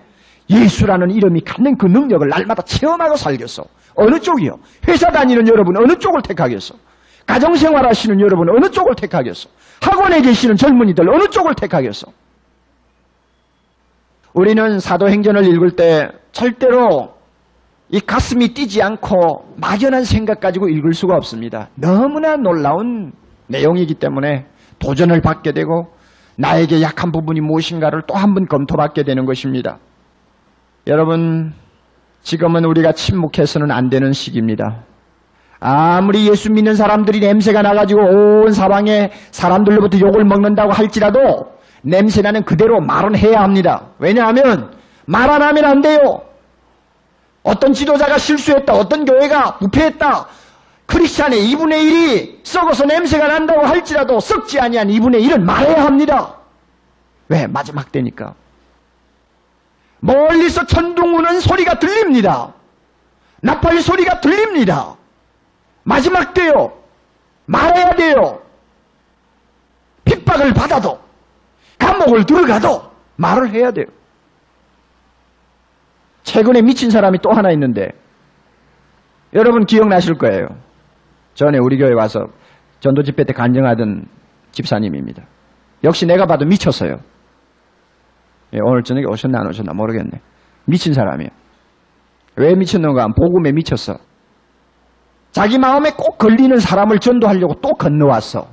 [0.49, 3.63] 예수라는 이름이 갖는 그 능력을 날마다 체험하고 살겠어.
[3.95, 4.55] 어느 쪽이요?
[4.87, 6.75] 회사 다니는 여러분 어느 쪽을 택하겠어?
[7.27, 9.49] 가정생활 하시는 여러분 어느 쪽을 택하겠어?
[9.81, 12.07] 학원에 계시는 젊은이들 어느 쪽을 택하겠어?
[14.33, 17.13] 우리는 사도행전을 읽을 때 절대로
[17.89, 21.69] 이 가슴이 뛰지 않고 막연한 생각 가지고 읽을 수가 없습니다.
[21.75, 23.11] 너무나 놀라운
[23.47, 24.45] 내용이기 때문에
[24.77, 25.87] 도전을 받게 되고
[26.37, 29.77] 나에게 약한 부분이 무엇인가를 또 한 번 검토받게 되는 것입니다.
[30.87, 31.53] 여러분,
[32.21, 34.83] 지금은 우리가 침묵해서는 안 되는 시기입니다.
[35.59, 43.15] 아무리 예수 믿는 사람들이 냄새가 나가지고 온 사방에 사람들로부터 욕을 먹는다고 할지라도 냄새나는 그대로 말은
[43.15, 43.87] 해야 합니다.
[43.99, 44.71] 왜냐하면
[45.05, 46.21] 말 안 하면 안 돼요.
[47.43, 48.73] 어떤 지도자가 실수했다.
[48.73, 50.27] 어떤 교회가 부패했다.
[50.85, 56.35] 크리스찬의 2분의 1이 썩어서 냄새가 난다고 할지라도 썩지 아니한 2분의 1은 말해야 합니다.
[57.27, 57.47] 왜?
[57.47, 58.33] 마지막 때니까.
[59.99, 62.53] 멀리서 천둥 우는 소리가 들립니다.
[63.41, 64.95] 나팔 소리가 들립니다.
[65.83, 66.73] 마지막 때요.
[67.45, 68.41] 말해야 돼요.
[70.05, 70.99] 핍박을 받아도
[71.77, 73.85] 감옥을 들어가도 말을 해야 돼요.
[76.23, 77.89] 최근에 미친 사람이 또 하나 있는데
[79.33, 80.47] 여러분 기억나실 거예요.
[81.33, 82.27] 전에 우리 교회 와서
[82.79, 84.07] 전도 집회 때 간증하던
[84.51, 85.23] 집사님입니다.
[85.83, 86.99] 역시 내가 봐도 미쳤어요.
[88.53, 90.19] 예, 오늘 저녁에 오셨나 안 오셨나 모르겠네.
[90.65, 91.29] 미친 사람이에요.
[92.35, 93.97] 왜 미쳤는가 복음에 미쳤어.
[95.31, 98.47] 자기 마음에 꼭 걸리는 사람을 전도하려고 또 건너왔어.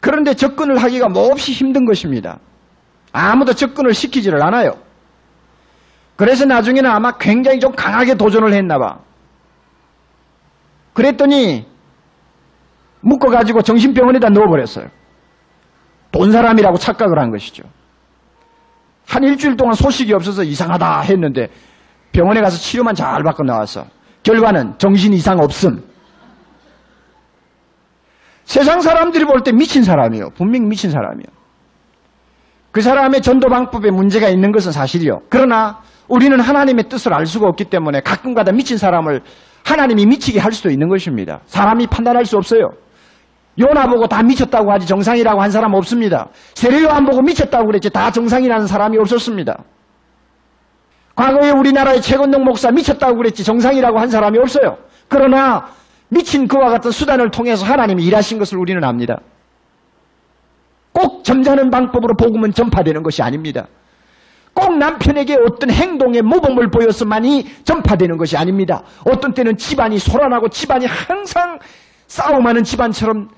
[0.00, 2.38] 그런데 접근을 하기가 몹시 힘든 것입니다.
[3.12, 4.72] 아무도 접근을 시키지를 않아요.
[6.16, 8.98] 그래서 나중에는 아마 굉장히 좀 강하게 도전을 했나 봐.
[10.92, 11.66] 그랬더니
[13.00, 14.86] 묶어가지고 정신병원에다 넣어버렸어요.
[16.10, 17.64] 돈 사람이라고 착각을 한 것이죠.
[19.06, 21.48] 한 일주일 동안 소식이 없어서 이상하다 했는데
[22.12, 23.84] 병원에 가서 치료만 잘 받고 나왔어.
[24.22, 25.82] 결과는 정신 이상 없음.
[28.44, 30.30] 세상 사람들이 볼 때 미친 사람이요.
[30.36, 31.26] 분명 미친 사람이요.
[32.70, 35.22] 그 사람의 전도 방법에 문제가 있는 것은 사실이요.
[35.28, 39.20] 그러나 우리는 하나님의 뜻을 알 수가 없기 때문에 가끔가다 미친 사람을
[39.64, 41.40] 하나님이 미치게 할 수도 있는 것입니다.
[41.46, 42.70] 사람이 판단할 수 없어요.
[43.58, 46.28] 요나 보고 다 미쳤다고 하지 정상이라고 한 사람 없습니다.
[46.54, 49.62] 세례요한 보고 미쳤다고 그랬지 다 정상이라는 사람이 없었습니다.
[51.14, 54.78] 과거에 우리나라의 최건동 목사 미쳤다고 그랬지 정상이라고 한 사람이 없어요.
[55.08, 55.66] 그러나
[56.08, 59.20] 미친 그와 같은 수단을 통해서 하나님이 일하신 것을 우리는 압니다.
[60.92, 63.66] 꼭 점잖은 방법으로 복음은 전파되는 것이 아닙니다.
[64.54, 68.82] 꼭 남편에게 어떤 행동의 모범을 보였으만이 전파되는 것이 아닙니다.
[69.04, 71.58] 어떤 때는 집안이 소란하고 집안이 항상
[72.06, 73.28] 싸움하는 집안처럼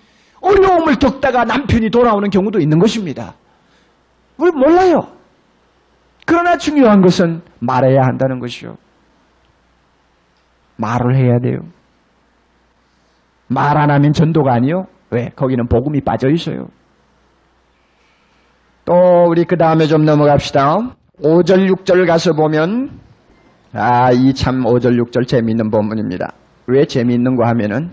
[0.44, 3.34] 어려움을 겪다가 남편이 돌아오는 경우도 있는 것입니다.
[4.36, 5.08] 우리 몰라요.
[6.26, 8.76] 그러나 중요한 것은 말해야 한다는 것이요.
[10.76, 11.58] 말을 해야 돼요.
[13.48, 14.86] 말 안 하면 전도가 아니요.
[15.10, 15.28] 왜?
[15.36, 16.68] 거기는 복음이 빠져 있어요.
[18.84, 20.76] 또 우리 그 다음에 좀 넘어갑시다.
[21.22, 22.90] 5절 6절 가서 보면
[23.72, 26.32] 아, 이 참 5절 6절 재미있는 본문입니다.
[26.66, 27.92] 왜 재미있는가 하면은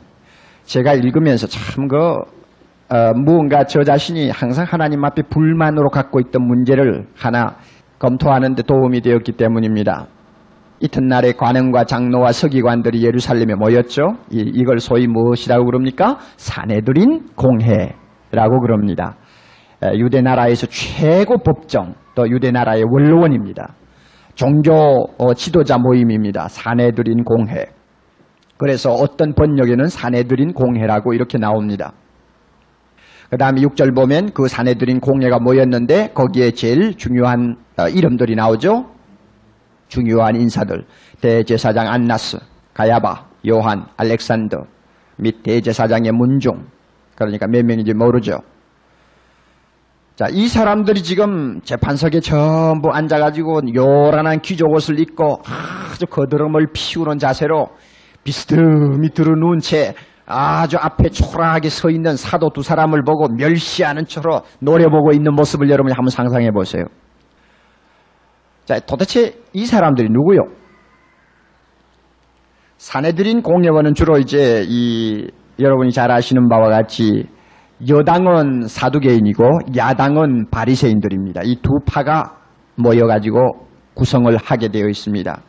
[0.64, 1.98] 제가 읽으면서 참 그
[2.92, 7.56] 어, 무언가 저 자신이 항상 하나님 앞에 불만으로 갖고 있던 문제를 하나
[8.00, 10.08] 검토하는 데 도움이 되었기 때문입니다.
[10.82, 14.18] 이튿날에 관원과 장로와 서기관들이 예루살렘에 모였죠.
[14.30, 16.18] 이, 걸 소위 무엇이라고 그럽니까?
[16.36, 19.16] 사내들인 공회라고 그럽니다.
[19.96, 23.76] 유대 나라에서 최고 법정 또 유대 나라의 원로원입니다.
[24.36, 24.74] 종교
[25.18, 26.50] 어, 지도자 모임입니다.
[26.50, 27.68] 사내들인 공회.
[28.58, 31.94] 그래서 어떤 번역에는 사내들인 공회라고 이렇게 나옵니다.
[33.32, 38.92] 그 다음에 6절 보면 그 사내들인 공회가 모였는데 거기에 제일 중요한 어, 이름들이 나오죠.
[39.88, 40.84] 중요한 인사들.
[41.22, 42.40] 대제사장 안나스,
[42.74, 44.58] 가야바, 요한, 알렉산더
[45.20, 46.66] 및 대제사장의 문중.
[47.16, 48.40] 그러니까 몇 명인지 모르죠.
[50.18, 57.70] 자, 이 사람들이 지금 재판석에 전부 앉아가지고 요란한 귀족 옷을 입고 아주 거드름을 피우는 자세로
[58.26, 59.94] 비스듬히 들어누운 채
[60.32, 65.94] 아주 앞에 초라하게 서 있는 사도 두 사람을 보고 멸시하는 처로 노려보고 있는 모습을 여러분이
[65.94, 66.86] 한번 상상해 보세요.
[68.66, 70.40] 자, 도대체 이 사람들이 누구요?
[72.78, 75.28] 사내들인 공예원은 주로 이제 이
[75.60, 77.28] 여러분이 잘 아시는 바와 같이
[77.88, 79.44] 여당은 사두개인이고
[79.76, 81.42] 야당은 바리새인들입니다.
[81.44, 82.38] 이 두 파가
[82.76, 85.42] 모여가지고 구성을 하게 되어 있습니다.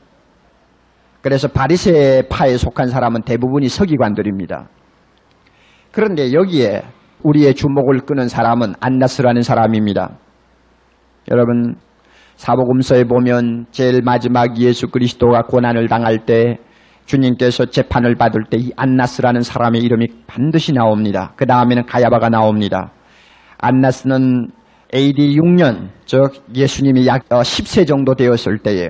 [1.22, 4.68] 그래서 바리새 파에 속한 사람은 대부분이 서기관들입니다.
[5.92, 6.82] 그런데 여기에
[7.22, 10.18] 우리의 주목을 끄는 사람은 안나스라는 사람입니다.
[11.30, 11.76] 여러분
[12.36, 16.58] 사복음서에 보면 제일 마지막 예수 그리스도가 고난을 당할 때
[17.06, 21.32] 주님께서 재판을 받을 때 이 안나스라는 사람의 이름이 반드시 나옵니다.
[21.36, 22.92] 그 다음에는 가야바가 나옵니다.
[23.58, 24.48] 안나스는
[24.94, 28.88] AD 6년, 즉 예수님이 약 10세 어, 정도 되었을 때에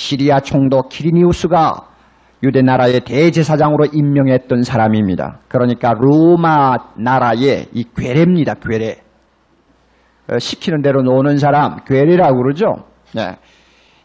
[0.00, 1.86] 시리아 총독 키리니우스가
[2.42, 5.40] 유대 나라의 대제사장으로 임명했던 사람입니다.
[5.46, 8.54] 그러니까 로마 나라의 이 괴뢰입니다.
[8.54, 8.96] 괴뢰.
[10.30, 12.66] 어, 시키는 대로 노는 사람, 괴뢰라고 그러죠.
[13.14, 13.36] 네.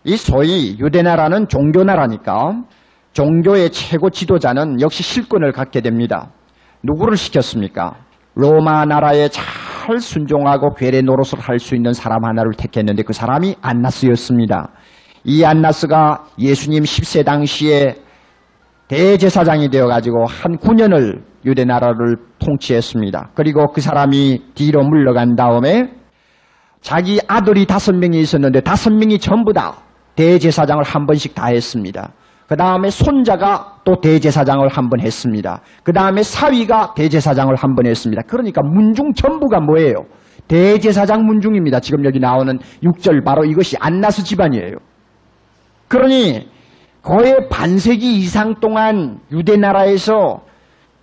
[0.04, 2.64] 이 소위 유대 나라는 종교 나라니까
[3.14, 6.28] 종교의 최고 지도자는 역시 실권을 갖게 됩니다.
[6.84, 7.94] 누구를 시켰습니까?
[8.36, 14.72] 로마 나라에 잘 순종하고 괴뢰 노릇을 할 수 있는 사람 하나를 택했는데 그 사람이 안나스였습니다.
[15.26, 17.96] 이 안나스가 예수님 10세 당시에
[18.88, 23.32] 대제사장이 되어가지고 한 9년을 유대 나라를 통치했습니다.
[23.34, 25.90] 그리고 그 사람이 뒤로 물러간 다음에
[26.82, 29.78] 자기 아들이 다섯 명이 있었는데 다섯 명이 전부 다
[30.16, 32.12] 대제사장을 한 번씩 다 했습니다.
[32.48, 35.62] 그 다음에 손자가 또 대제사장을 한 번 했습니다.
[35.84, 38.22] 그 다음에 사위가 대제사장을 한 번 했습니다.
[38.28, 40.06] 그러니까 문중 전부가 뭐예요?
[40.48, 41.80] 대제사장 문중입니다.
[41.80, 44.76] 지금 여기 나오는 6절 바로 이것이 안나스 집안이에요.
[45.96, 46.50] 그러니
[47.02, 50.42] 거의 반세기 이상 동안 유대 나라에서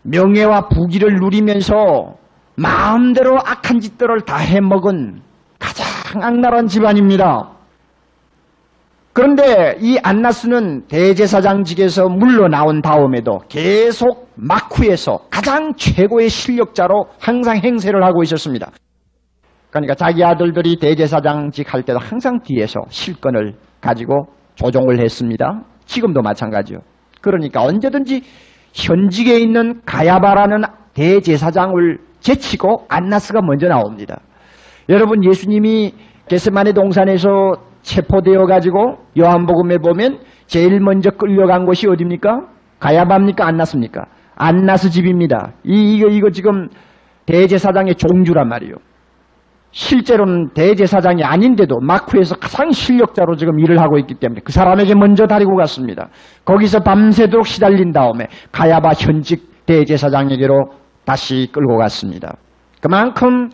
[0.03, 2.17] 명예와 부귀를 누리면서
[2.57, 5.23] 마음대로 악한 짓들을 다 해먹은
[5.59, 5.87] 가장
[6.23, 7.53] 악랄한 집안입니다.
[9.15, 18.71] 그런데 이 안나스는 대제사장직에서 물러나온 다음에도 계속 마쿠에서 가장 최고의 실력자로 항상 행세를 하고 있었습니다.
[19.71, 25.63] 그러니까 자기 아들들이 대제사장직 할 때도 항상 뒤에서 실권을 가지고 조종을 했습니다.
[25.85, 26.79] 지금도 마찬가지요.
[27.21, 28.23] 그러니까 언제든지
[28.75, 30.63] 현직에 있는 가야바라는
[30.95, 34.21] 대제사장을 제치고 안나스가 먼저 나옵니다.
[34.89, 35.95] 여러분 예수님이
[36.29, 37.29] 게스만의 동산에서
[37.83, 42.47] 체포되어 가지고 요한복음에 보면 제일 먼저 끌려간 곳이 어디입니까?
[42.79, 43.47] 가야바입니까?
[43.47, 44.05] 안나스입니까?
[44.37, 45.53] 안나스 집입니다.
[45.65, 46.69] 이, 이거, 이거 지금
[47.27, 48.75] 대제사장의 종주란 말이에요.
[49.73, 55.57] 실제로는 대제사장이 아닌데도 마쿠에서 가장 실력자로 지금 일을 하고 있기 때문에 그 사람에게 먼저 다리고
[55.57, 56.09] 갔습니다.
[56.45, 60.73] 거기서 밤새도록 시달린 다음에 가야바 현직 대제사장에게로
[61.05, 62.37] 다시 끌고 갔습니다.
[62.81, 63.49] 그만큼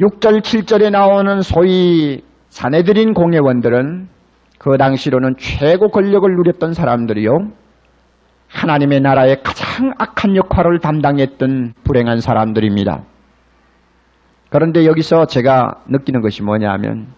[0.00, 4.08] 6절, 7절에 나오는 소위 사내들인 공예원들은
[4.58, 7.30] 그 당시로는 최고 권력을 누렸던 사람들이요.
[8.48, 13.02] 하나님의 나라의 가장 악한 역할을 담당했던 불행한 사람들입니다.
[14.50, 17.08] 그런데 여기서 제가 느끼는 것이 뭐냐 하면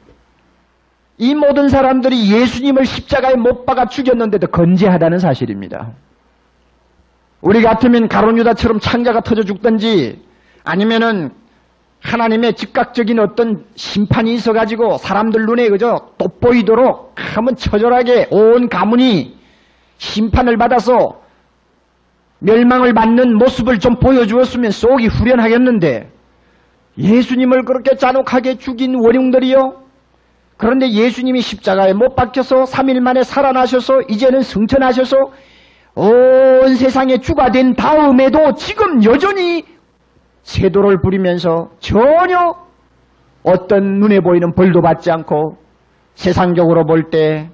[1.18, 5.92] 이 모든 사람들이 예수님을 십자가에 못 박아 죽였는데도 건재하다는 사실입니다.
[7.40, 10.22] 우리 같으면 가론유다처럼 창자가 터져 죽든지
[10.64, 11.30] 아니면은
[12.02, 19.38] 하나님의 즉각적인 어떤 심판이 있어가지고 사람들 눈에 그저 돋보이도록 한번 처절하게 온 가문이
[19.98, 21.20] 심판을 받아서
[22.38, 26.10] 멸망을 받는 모습을 좀 보여주었으면 속이 후련하겠는데
[27.00, 29.80] 예수님을 그렇게 잔혹하게 죽인 원흉들이요.
[30.56, 35.16] 그런데 예수님이 십자가에 못 박혀서 3일 만에 살아나셔서 이제는 승천하셔서
[35.94, 39.64] 온 세상에 주가 된 다음에도 지금 여전히
[40.42, 42.54] 세도를 부리면서 전혀
[43.42, 45.56] 어떤 눈에 보이는 벌도 받지 않고
[46.14, 47.48] 세상적으로 볼 때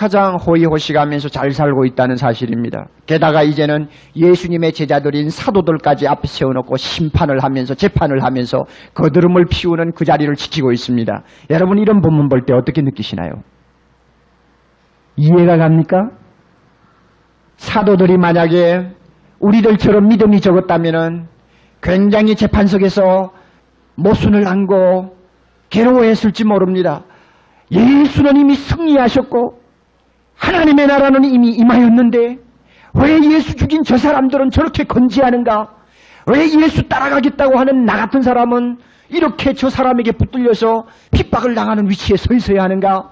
[0.00, 2.86] 가장 호의호식하면서 잘 살고 있다는 사실입니다.
[3.04, 10.34] 게다가 이제는 예수님의 제자들인 사도들까지 앞에 세워놓고 심판을 하면서 재판을 하면서 거드름을 피우는 그 자리를
[10.36, 11.22] 지키고 있습니다.
[11.50, 13.42] 여러분 이런 본문 볼 때 어떻게 느끼시나요?
[15.16, 16.08] 이해가 갑니까?
[17.58, 18.92] 사도들이 만약에
[19.38, 21.28] 우리들처럼 믿음이 적었다면
[21.82, 23.32] 굉장히 재판석에서
[23.96, 25.14] 모순을 안고
[25.68, 27.04] 괴로워했을지 모릅니다.
[27.70, 29.59] 예수는 이미 승리하셨고
[30.40, 32.38] 하나님의 나라는 이미 임하였는데
[32.94, 35.68] 왜 예수 죽인 저 사람들은 저렇게 건지하는가?
[36.26, 38.78] 왜 예수 따라가겠다고 하는 나 같은 사람은
[39.10, 43.10] 이렇게 저 사람에게 붙들려서 핍박을 당하는 위치에 서 있어야 하는가?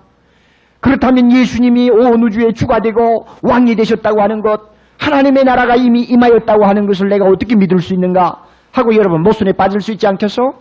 [0.80, 4.60] 그렇다면 예수님이 온 우주의 주가 되고 왕이 되셨다고 하는 것,
[4.98, 8.44] 하나님의 나라가 이미 임하였다고 하는 것을 내가 어떻게 믿을 수 있는가?
[8.72, 10.54] 하고 여러분 모순에 빠질 수 있지 않겠소?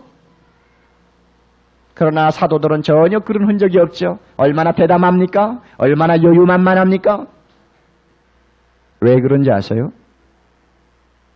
[1.98, 4.20] 그러나 사도들은 전혀 그런 흔적이 없죠.
[4.36, 5.60] 얼마나 대담합니까?
[5.78, 7.26] 얼마나 여유만만합니까?
[9.00, 9.90] 왜 그런지 아세요?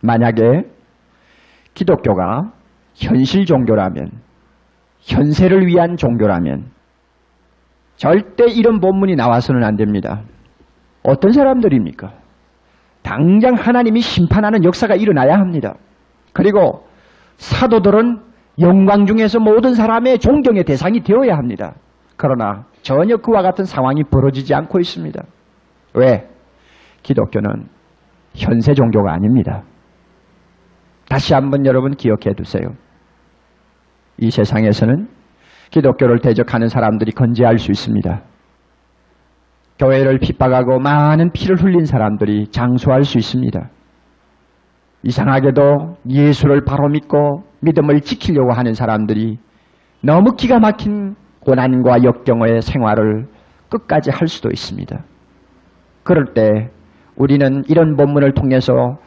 [0.01, 0.63] 만약에
[1.73, 2.53] 기독교가
[2.93, 4.09] 현실 종교라면,
[5.01, 6.71] 현세를 위한 종교라면,
[7.97, 10.21] 절대 이런 본문이 나와서는 안 됩니다.
[11.03, 12.13] 어떤 사람들입니까?
[13.01, 15.75] 당장 하나님이 심판하는 역사가 일어나야 합니다.
[16.31, 16.87] 그리고
[17.35, 21.73] 사도들은 영광 중에서 모든 사람의 존경의 대상이 되어야 합니다.
[22.17, 25.23] 그러나 전혀 그와 같은 상황이 벌어지지 않고 있습니다.
[25.95, 26.27] 왜?
[27.01, 27.67] 기독교는
[28.35, 29.63] 현세 종교가 아닙니다.
[31.09, 32.75] 다시 한번 여러분 기억해 두세요.
[34.17, 35.07] 이 세상에서는
[35.71, 38.21] 기독교를 대적하는 사람들이 건재할 수 있습니다.
[39.79, 43.69] 교회를 핍박하고 많은 피를 흘린 사람들이 장수할 수 있습니다.
[45.03, 49.37] 이상하게도 예수를 바로 믿고 믿음을 지키려고 하는 사람들이
[50.01, 53.27] 너무 기가 막힌 고난과 역경의 생활을
[53.69, 55.03] 끝까지 할 수도 있습니다.
[56.03, 56.69] 그럴 때
[57.15, 58.97] 우리는 이런 본문을 통해서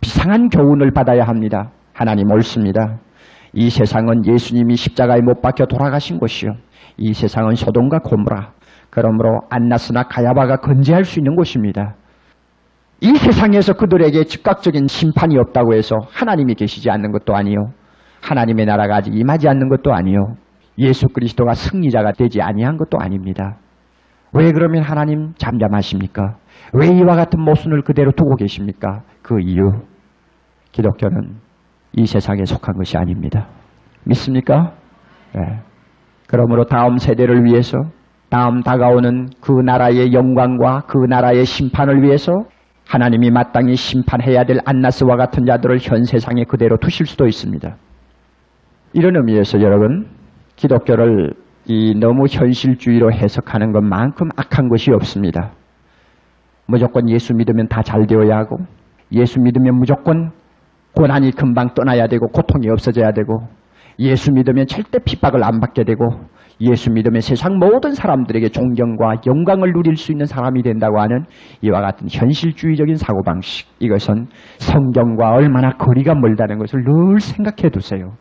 [0.00, 1.70] 비상한 교훈을 받아야 합니다.
[1.92, 2.98] 하나님 옳습니다.
[3.52, 6.52] 이 세상은 예수님이 십자가에 못 박혀 돌아가신 곳이요.
[6.98, 8.52] 이 세상은 소돔과 고무라.
[8.90, 11.94] 그러므로 안나스나 가야바가 건재할 수 있는 곳입니다.
[13.06, 17.70] 이 세상에서 그들에게 즉각적인 심판이 없다고 해서 하나님이 계시지 않는 것도 아니요.
[18.20, 20.34] 하나님의 나라가 아직 임하지 않는 것도 아니요.
[20.78, 23.58] 예수 그리스도가 승리자가 되지 아니한 것도 아닙니다.
[24.32, 26.38] 왜 그러면 하나님 잠잠하십니까?
[26.72, 29.02] 왜 이와 같은 모순을 그대로 두고 계십니까?
[29.22, 29.70] 그 이유
[30.72, 31.36] 기독교는
[31.92, 33.46] 이 세상에 속한 것이 아닙니다.
[34.02, 34.72] 믿습니까?
[35.32, 35.60] 네.
[36.26, 37.78] 그러므로 다음 세대를 위해서
[38.30, 42.32] 다음 다가오는 그 나라의 영광과 그 나라의 심판을 위해서
[42.88, 47.76] 하나님이 마땅히 심판해야 될 안나스와 같은 자들을 현 세상에 그대로 두실 수도 있습니다.
[48.92, 50.06] 이런 의미에서 여러분
[50.54, 51.34] 기독교를
[51.66, 55.50] 이 너무 현실주의로 해석하는 것만큼 악한 것이 없습니다.
[56.66, 58.56] 무조건 예수 믿으면 다 잘 되어야 하고
[59.12, 60.30] 예수 믿으면 무조건
[60.94, 63.48] 고난이 금방 떠나야 되고 고통이 없어져야 되고
[63.98, 66.04] 예수 믿으면 절대 핍박을 안 받게 되고
[66.60, 71.24] 예수 믿으면 세상 모든 사람들에게 존경과 영광을 누릴 수 있는 사람이 된다고 하는
[71.60, 74.28] 이와 같은 현실주의적인 사고방식 이것은
[74.58, 78.14] 성경과 얼마나 거리가 멀다는 것을 늘 생각해 두세요.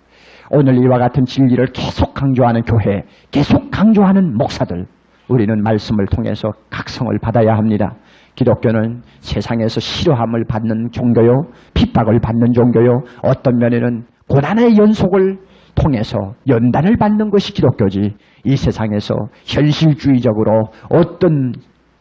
[0.52, 4.86] 오늘 이와 같은 진리를 계속 강조하는 교회, 계속 강조하는 목사들,
[5.28, 7.96] 우리는 말씀을 통해서 각성을 받아야 합니다.
[8.36, 15.38] 기독교는 세상에서 싫어함을 받는 종교요, 핍박을 받는 종교요, 어떤 면에는 고난의 연속을
[15.76, 19.14] 통해서 연단을 받는 것이 기독교지 이 세상에서
[19.46, 21.54] 현실주의적으로 어떤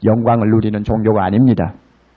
[0.04, 1.74] 영광을 누리는 종교가 아닙니다.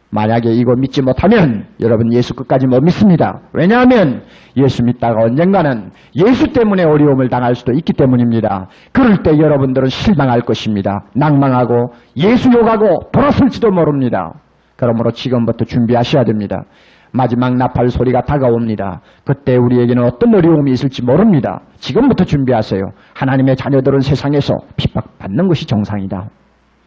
[0.09, 3.41] 만약에 이거 믿지 못하면 여러분 예수 끝까지 못 믿습니다.
[3.51, 4.23] 왜냐하면
[4.55, 8.67] 예수 믿다가 언젠가는 예수 때문에 어려움을 당할 수도 있기 때문입니다.
[8.93, 11.03] 그럴 때 여러분들은 실망할 것입니다.
[11.13, 14.33] 낭망하고 예수 욕하고 돌아설지도 모릅니다.
[14.77, 16.63] 그러므로 지금부터 준비하셔야 됩니다.
[17.11, 19.01] 마지막 나팔 소리가 다가옵니다.
[19.25, 21.61] 그때 우리에게는 어떤 어려움이 있을지 모릅니다.
[21.77, 22.81] 지금부터 준비하세요.
[23.13, 26.29] 하나님의 자녀들은 세상에서 핍박받는 것이 정상이다.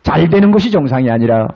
[0.03, 1.49] 잘 되는 것이 정상이 아니라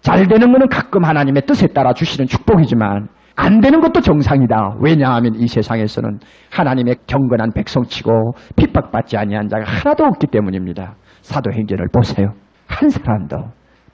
[0.00, 4.76] 잘 되는 것은 가끔 하나님의 뜻에 따라 주시는 축복이지만 안 되는 것도 정상이다.
[4.80, 6.20] 왜냐하면 이 세상에서는
[6.52, 10.94] 하나님의 경건한 백성치고 핍박받지 아니한 자가 하나도 없기 때문입니다.
[11.22, 12.32] 사도행전을 보세요.
[12.68, 13.36] 한 사람도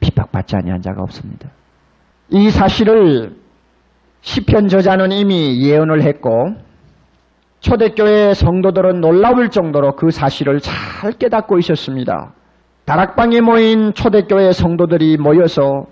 [0.00, 1.48] 핍박받지 아니한 자가 없습니다.
[2.30, 3.36] 이 사실을
[4.22, 6.54] 시편 저자는 이미 예언을 했고
[7.60, 12.32] 초대교회 성도들은 놀라울 정도로 그 사실을 잘 깨닫고 있었습니다.
[12.84, 15.84] 다락방에 모인 초대교회 성도들이 모여서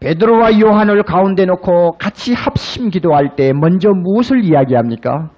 [0.00, 5.30] 베드로와 요한을 가운데 놓고 같이 합심 기도할 때 먼저 무엇을 이야기합니까?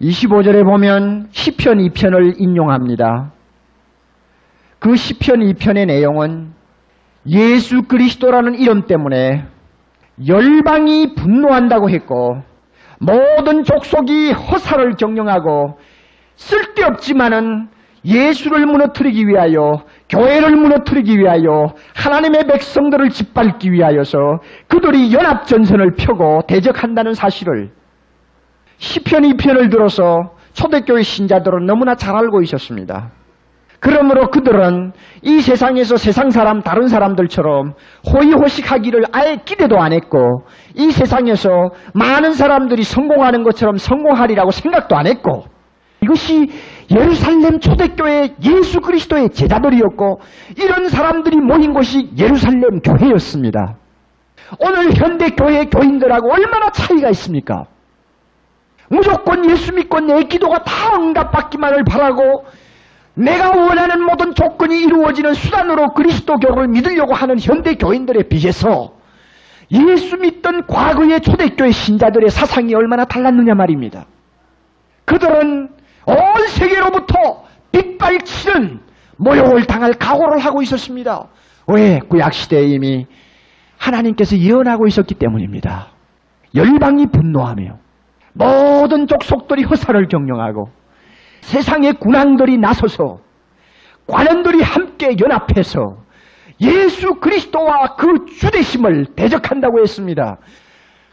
[0.00, 3.32] 25절에 보면 시편 2편을 인용합니다.
[4.78, 6.52] 그 시편 2편의 내용은
[7.26, 9.44] 예수 그리스도라는 이름 때문에
[10.26, 12.42] 열방이 분노한다고 했고
[13.00, 15.78] 모든 족속이 허사를 경영하고
[16.36, 17.68] 쓸데없지만은
[18.04, 27.70] 예수를 무너뜨리기 위하여 교회를 무너뜨리기 위하여 하나님의 백성들을 짓밟기 위하여서 그들이 연합전선을 펴고 대적한다는 사실을
[28.78, 33.10] 시편 2편을 들어서 초대교회 신자들은 너무나 잘 알고 있었습니다.
[33.80, 37.74] 그러므로 그들은 이 세상에서 세상 사람 다른 사람들처럼
[38.12, 40.42] 호의호식하기를 아예 기대도 안 했고
[40.74, 45.44] 이 세상에서 많은 사람들이 성공하는 것처럼 성공하리라고 생각도 안 했고
[46.02, 46.50] 이것이
[46.90, 50.20] 예루살렘 초대교회 예수 그리스도의 제자들이었고
[50.56, 53.76] 이런 사람들이 모인 곳이 예루살렘 교회였습니다.
[54.60, 57.64] 오늘 현대 교회 교인들하고 얼마나 차이가 있습니까?
[58.90, 62.46] 무조건 예수 믿고 내 기도가 다 응답받기만을 바라고
[63.18, 68.94] 내가 원하는 모든 조건이 이루어지는 수단으로 그리스도 교를 믿으려고 하는 현대 교인들에 비해서
[69.72, 74.06] 예수 믿던 과거의 초대교회 신자들의 사상이 얼마나 달랐느냐 말입니다.
[75.04, 75.68] 그들은
[76.06, 78.80] 온 세계로부터 빗발치는
[79.16, 81.26] 모욕을 당할 각오를 하고 있었습니다.
[81.66, 81.98] 왜?
[81.98, 83.06] 구약시대에 이미
[83.78, 85.88] 하나님께서 예언하고 있었기 때문입니다.
[86.54, 87.78] 열방이 분노하며
[88.32, 90.77] 모든 족속들이 허사를 경영하고
[91.48, 93.20] 세상의 군왕들이 나서서
[94.06, 95.96] 관원들이 함께 연합해서
[96.60, 100.36] 예수 그리스도와 그 주대심을 대적한다고 했습니다.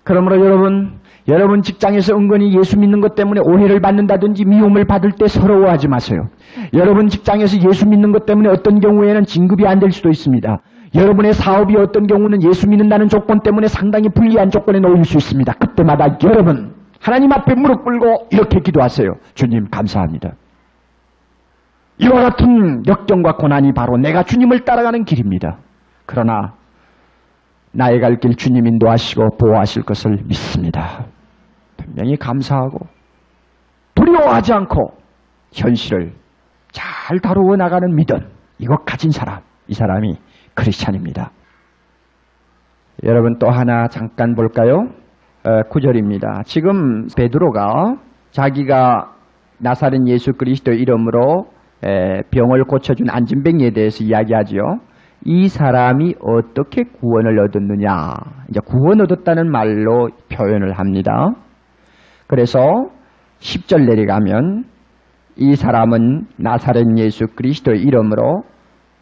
[0.04, 5.88] 그러므로 여러분, 여러분 직장에서 은근히 예수 믿는 것 때문에 오해를 받는다든지 미움을 받을 때 서러워하지
[5.88, 6.28] 마세요.
[6.74, 10.60] 여러분 직장에서 예수 믿는 것 때문에 어떤 경우에는 진급이 안 될 수도 있습니다.
[10.96, 15.54] 여러분의 사업이 어떤 경우는 예수 믿는다는 조건 때문에 상당히 불리한 조건에 놓일 수 있습니다.
[15.54, 16.75] 그때마다 여러분
[17.06, 19.08] 하나님 앞에 무릎 꿇고 이렇게 기도하세요.
[19.36, 20.32] 주님 감사합니다.
[21.99, 25.60] 이와 같은 역경과 고난이 바로 내가 주님을 따라가는 길입니다.
[26.08, 26.56] 그러나
[27.74, 31.06] 나의 갈 길 주님 인도하시고 보호하실 것을 믿습니다.
[31.78, 32.80] 분명히 감사하고
[33.93, 34.97] 두려워하지 않고
[35.53, 36.12] 현실을
[36.72, 38.18] 잘 다루어 나가는 믿음
[38.58, 40.16] 이것 가진 사람 이 사람이
[40.56, 41.30] 크리스찬입니다.
[43.03, 44.89] 여러분 또 하나 잠깐 볼까요?
[45.70, 46.41] 구절입니다.
[46.46, 47.98] 지금 베드로가
[48.32, 49.12] 자기가
[49.60, 51.48] 나사렛 예수 그리스도 이름으로
[52.32, 54.80] 병을 고쳐준 안진뱅이에 대해서 이야기하지요.
[55.24, 58.14] 이 사람이 어떻게 구원을 얻었느냐.
[58.50, 61.32] 이제 구원 얻었다는 말로 표현을 합니다.
[62.28, 62.60] 그래서
[63.39, 64.66] 10절 내려가면
[65.38, 68.43] 이 사람은 나사렛 예수 그리스도의 이름으로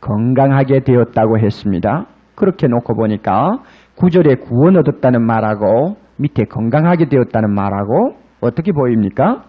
[0.02, 2.08] 건강하게 되었다고 했습니다.
[2.36, 3.60] 그렇게 놓고 보니까
[3.96, 9.44] 9절에 구원 얻었다는 말하고 밑에 건강하게 되었다는 말하고 어떻게 보입니까?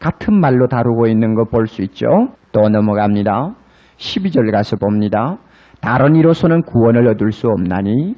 [0.00, 2.06] 같은 말로 다루고 있는 거 볼 수 있죠.
[2.52, 3.54] 또 넘어갑니다.
[3.98, 5.38] 12절 가서 봅니다.
[5.80, 8.14] 다른 이로서는 구원을 얻을 수 없나니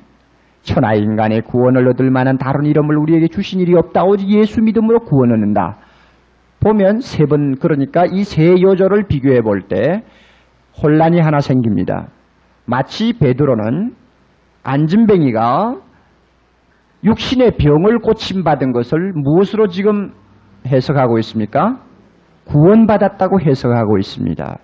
[0.63, 4.05] 천하 인간의 구원을 얻을 만한 다른 이름을 우리에게 주신 일이 없다.
[4.05, 5.79] 오직 예수 믿음으로 구원 얻는다.
[6.63, 10.05] 보면 세 번 그러니까 이 세 요절을 비교해 볼 때
[10.83, 12.09] 혼란이 하나 생깁니다.
[12.67, 13.95] 마치 베드로는
[14.63, 15.77] 안진뱅이가
[17.05, 20.13] 육신의 병을 고침받은 것을 무엇으로 지금
[20.67, 21.81] 해석하고 있습니까?
[22.47, 24.59] 구원받았다고 해석하고 있습니다.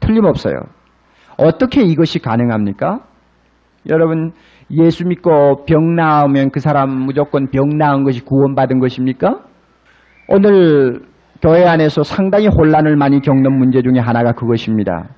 [0.00, 0.54] 틀림없어요.
[1.36, 3.00] 어떻게 이것이 가능합니까?
[3.88, 4.32] 여러분,
[4.70, 9.40] 예수 믿고 병 나으면 그 사람 무조건 병 나은 것이 구원받은 것입니까?
[10.28, 11.02] 오늘
[11.42, 15.08] 교회 안에서 상당히 혼란을 많이 겪는 문제 중에 하나가 그것입니다.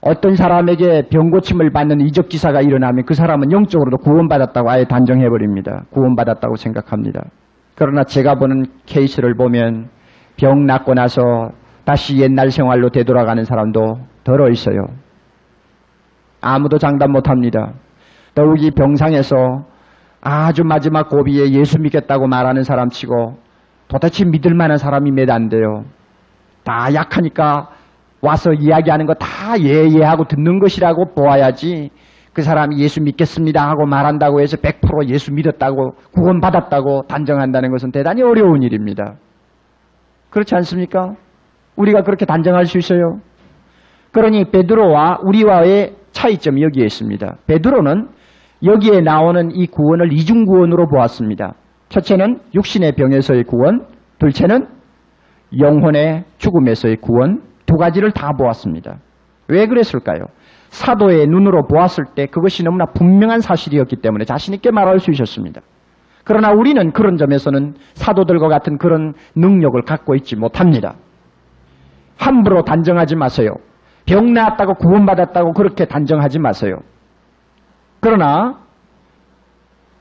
[0.00, 5.84] 어떤 사람에게 병고침을 받는 이적 기사가 일어나면 그 사람은 영적으로도 구원받았다고 아예 단정해버립니다.
[5.90, 7.22] 구원받았다고 생각합니다.
[7.74, 9.88] 그러나 제가 보는 케이스를 보면
[10.36, 11.22] 병 낫고 나서
[11.84, 14.86] 다시 옛날 생활로 되돌아가는 사람도 덜어 있어요.
[16.40, 17.72] 아무도 장담 못합니다.
[18.34, 19.64] 더욱이 병상에서
[20.20, 23.38] 아주 마지막 고비에 예수 믿겠다고 말하는 사람 치고
[23.88, 25.84] 도대체 믿을 만한 사람이 몇 안 돼요.
[26.64, 27.70] 다 약하니까
[28.22, 31.90] 와서 이야기하는 거 다 예예하고 듣는 것이라고 보아야지
[32.32, 38.62] 그 사람이 예수 믿겠습니다 하고 말한다고 해서 100% 예수 믿었다고 구원받았다고 단정한다는 것은 대단히 어려운
[38.62, 39.14] 일입니다.
[40.30, 41.14] 그렇지 않습니까?
[41.76, 43.20] 우리가 그렇게 단정할 수 있어요.
[44.12, 47.36] 그러니 베드로와 우리와의 차이점이 여기에 있습니다.
[47.46, 48.08] 베드로는
[48.64, 51.54] 여기에 나오는 이 구원을 이중 구원으로 보았습니다.
[51.88, 53.86] 첫째는 육신의 병에서의 구원,
[54.18, 54.66] 둘째는
[55.58, 58.98] 영혼의 죽음에서의 구원, 두 가지를 다 보았습니다.
[59.48, 60.26] 왜 그랬을까요?
[60.68, 65.60] 사도의 눈으로 보았을 때 그것이 너무나 분명한 사실이었기 때문에 자신있게 말할 수 있었습니다.
[66.24, 70.94] 그러나 우리는 그런 점에서는 사도들과 같은 그런 능력을 갖고 있지 못합니다.
[72.18, 73.50] 함부로 단정하지 마세요.
[74.06, 76.78] 병 나았다고 구원받았다고 그렇게 단정하지 마세요.
[78.00, 78.58] 그러나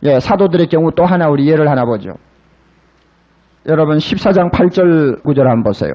[0.03, 2.13] 예, 사도들의 경우 또 하나 우리 예를 하나 보죠.
[3.67, 5.93] 여러분 14장 8절 구절 한번 보세요.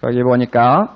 [0.00, 0.94] 거기 보니까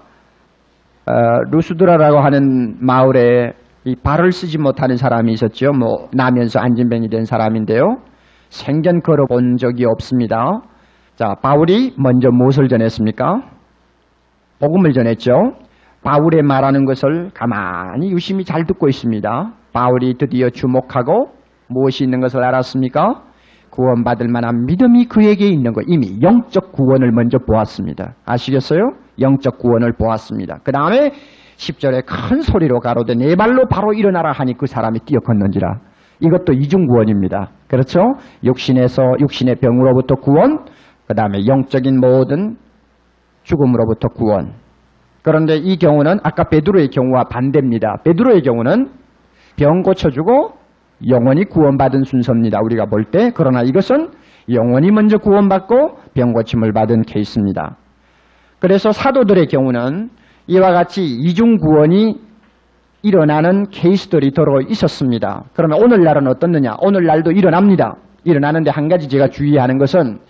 [1.06, 1.12] 어,
[1.50, 3.52] 루스드라라고 하는 마을에
[3.84, 5.72] 이 발을 쓰지 못하는 사람이 있었죠.
[5.72, 7.98] 뭐 나면서 안진병이 된 사람인데요.
[8.48, 10.62] 생전 걸어본 적이 없습니다.
[11.16, 13.42] 자, 바울이 먼저 무엇을 전했습니까?
[14.58, 15.32] 복음을 전했죠.
[16.02, 19.52] 바울의 말하는 것을 가만히 유심히 잘 듣고 있습니다.
[19.72, 21.32] 바울이 드디어 주목하고
[21.68, 23.22] 무엇이 있는 것을 알았습니까?
[23.74, 25.84] 구원받을 만한 믿음이 그에게 있는 것.
[25.88, 28.14] 이미 영적 구원을 먼저 보았습니다.
[28.24, 28.80] 아시겠어요?
[29.20, 30.58] 영적 구원을 보았습니다.
[30.62, 31.10] 그 다음에
[31.56, 35.80] 10절에 큰 소리로 가로되 네 발로 바로 일어나라 하니 그 사람이 뛰어 걷는지라.
[36.20, 37.50] 이것도 이중 구원입니다.
[37.66, 38.00] 그렇죠?
[38.44, 40.64] 육신에서 육신의 병으로부터 구원,
[41.08, 42.56] 그 다음에 영적인 모든
[43.42, 44.54] 죽음으로부터 구원.
[45.22, 47.96] 그런데 이 경우는 아까 베드로의 경우와 반대입니다.
[48.04, 48.90] 베드로의 경우는
[49.56, 50.63] 병 고쳐주고
[51.08, 52.60] 영원히 구원받은 순서입니다.
[52.62, 53.30] 우리가 볼 때.
[53.34, 54.10] 그러나 이것은
[54.50, 57.76] 영원히 먼저 구원받고 병 고침을 받은 케이스입니다.
[58.58, 60.10] 그래서 사도들의 경우는
[60.46, 62.20] 이와 같이 이중 구원이
[63.02, 65.44] 일어나는 케이스들이 더러 있었습니다.
[65.54, 66.76] 그러면 오늘날은 어떻느냐?
[66.80, 67.96] 오늘날도 일어납니다.
[68.24, 70.20] 일어나는데 한 가지 제가 주의하는 것은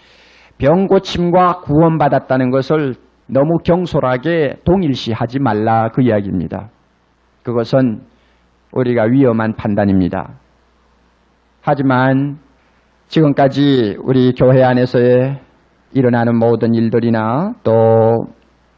[0.59, 2.95] 병 고침과 구원받았다는 것을
[3.27, 6.71] 너무 경솔하게 동일시하지 말라 그 이야기입니다.
[7.43, 8.03] 그것은
[8.73, 10.35] 우리가 위험한 판단입니다.
[11.67, 12.39] 하지만
[13.07, 15.41] 지금까지 우리 교회 안에서의
[15.95, 18.27] 일어나는 모든 일들이나 또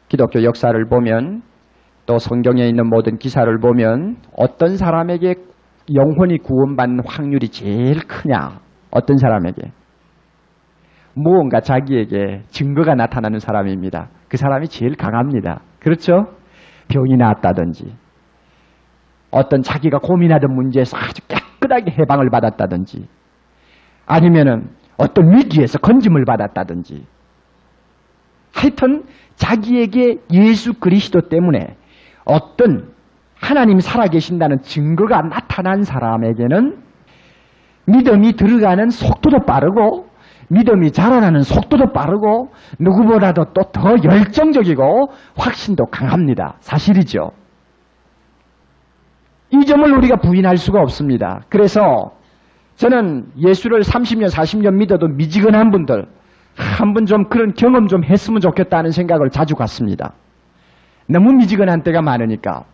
[0.08, 1.42] 기독교 역사를 보면
[2.06, 5.34] 또 성경에 있는 모든 기사를 보면 어떤 사람에게
[5.92, 8.60] 영혼이 구원받는 확률이 제일 크냐?
[8.92, 9.72] 어떤 사람에게?
[11.14, 14.10] 무언가 자기에게 증거가 나타나는 사람입니다.
[14.28, 15.62] 그 사람이 제일 강합니다.
[15.80, 16.26] 그렇죠?
[16.86, 17.96] 병이 나았다든지,
[19.32, 23.08] 어떤 자기가 고민하던 문제에서 아주 깨끗 하게 해방을 받았다든지,
[24.06, 27.06] 아니면은 어떤 위기에서 건짐을 받았다든지,
[28.54, 29.04] 하여튼
[29.36, 31.76] 자기에게 예수 그리스도 때문에
[32.24, 32.94] 어떤
[33.40, 36.82] 하나님 살아계신다는 증거가 나타난 사람에게는
[37.86, 40.08] 믿음이 들어가는 속도도 빠르고
[40.48, 46.56] 믿음이 자라나는 속도도 빠르고 누구보다도 또 더 열정적이고 확신도 강합니다.
[46.60, 47.30] 사실이죠.
[49.60, 51.42] 이 점을 우리가 부인할 수가 없습니다.
[51.48, 52.12] 그래서
[52.76, 56.06] 저는 예수를 30년, 40년 믿어도 미지근한 분들
[56.56, 60.12] 한 번 좀 그런 경험 좀 했으면 좋겠다는 생각을 자주 갖습니다.
[61.08, 62.64] 너무 미지근한 때가 많으니까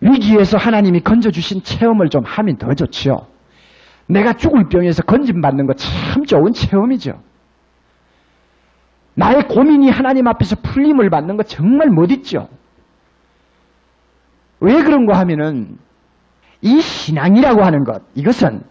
[0.00, 3.16] 위기에서 하나님이 건져주신 체험을 좀 하면 더 좋지요.
[4.06, 7.20] 내가 죽을 병에서 건짐받는 거 참 좋은 체험이죠.
[9.14, 12.48] 나의 고민이 하나님 앞에서 풀림을 받는 거 정말 멋있죠.
[14.60, 15.78] 왜 그런가 하면은
[16.60, 18.62] 이 신앙이라고 하는 것, 이것은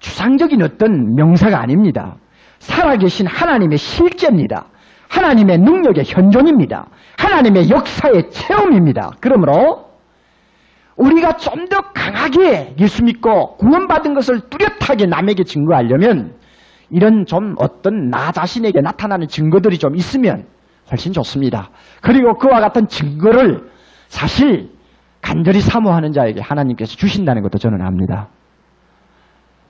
[0.00, 2.16] 추상적인 어떤 명사가 아닙니다.
[2.58, 4.66] 살아계신 하나님의 실제입니다.
[5.08, 6.86] 하나님의 능력의 현존입니다.
[7.18, 9.12] 하나님의 역사의 체험입니다.
[9.20, 9.90] 그러므로
[10.96, 16.34] 우리가 좀 더 강하게 예수 믿고 구원받은 것을 뚜렷하게 남에게 증거하려면
[16.90, 20.44] 이런 좀 어떤 나 자신에게 나타나는 증거들이 좀 있으면
[20.90, 21.70] 훨씬 좋습니다.
[22.02, 23.70] 그리고 그와 같은 증거를
[24.08, 24.70] 사실
[25.22, 28.28] 간절히 사모하는 자에게 하나님께서 주신다는 것도 저는 압니다.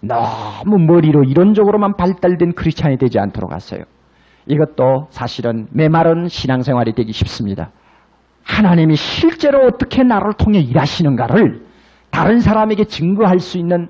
[0.03, 3.85] 너무 머리로 이론적으로만 발달된 크리스찬이 되지 않도록 하세요.
[4.47, 7.71] 이것도 사실은 메마른 신앙생활이 되기 쉽습니다.
[8.43, 11.65] 하나님이 실제로 어떻게 나를 통해 일하시는가를
[12.11, 13.89] 다른 사람에게 증거할 수 있는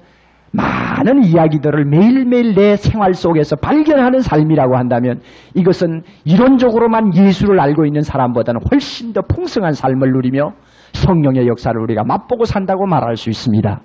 [0.50, 5.22] 많은 이야기들을 매일매일 내 생활 속에서 발견하는 삶이라고 한다면
[5.54, 10.52] 이것은 이론적으로만 예수를 알고 있는 사람보다는 훨씬 더 풍성한 삶을 누리며
[10.92, 13.80] 성령의 역사를 우리가 맛보고 산다고 말할 수 있습니다.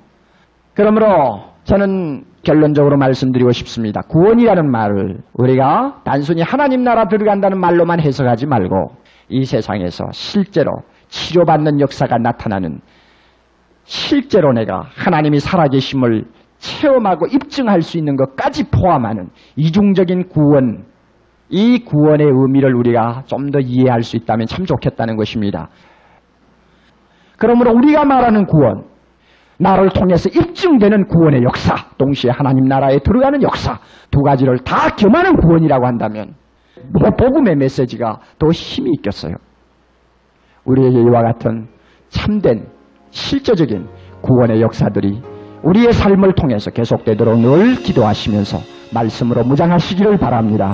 [0.73, 4.01] 그러므로 저는 결론적으로 말씀드리고 싶습니다.
[4.01, 8.95] 구원이라는 말을 우리가 단순히 하나님 나라 들어간다는 말로만 해석하지 말고
[9.29, 10.71] 이 세상에서 실제로
[11.09, 12.79] 치료받는 역사가 나타나는
[13.83, 16.25] 실제로 내가 하나님이 살아계심을
[16.57, 20.85] 체험하고 입증할 수 있는 것까지 포함하는 이중적인 구원,
[21.49, 25.69] 이 구원의 의미를 우리가 좀 더 이해할 수 있다면 참 좋겠다는 것입니다.
[27.37, 28.85] 그러므로 우리가 말하는 구원,
[29.59, 33.79] 나를 통해서 입증되는 구원의 역사, 동시에 하나님 나라에 들어가는 역사,
[34.11, 36.35] 두 가지를 다 겸하는 구원이라고 한다면
[36.93, 39.35] 뭐 복음의 메시지가 더 힘이 있겠어요.
[40.65, 41.67] 우리에게 이와 같은
[42.09, 42.67] 참된
[43.09, 43.87] 실제적인
[44.21, 45.21] 구원의 역사들이
[45.63, 48.57] 우리의 삶을 통해서 계속되도록 늘 기도하시면서
[48.93, 50.73] 말씀으로 무장하시기를 바랍니다.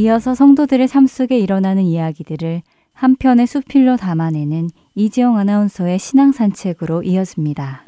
[0.00, 2.62] 이어서 성도들의 삶 속에 일어나는 이야기들을
[2.94, 7.84] 한 편의 수필로 담아내는 이지영 아나운서의 신앙 산책으로 이어집니다.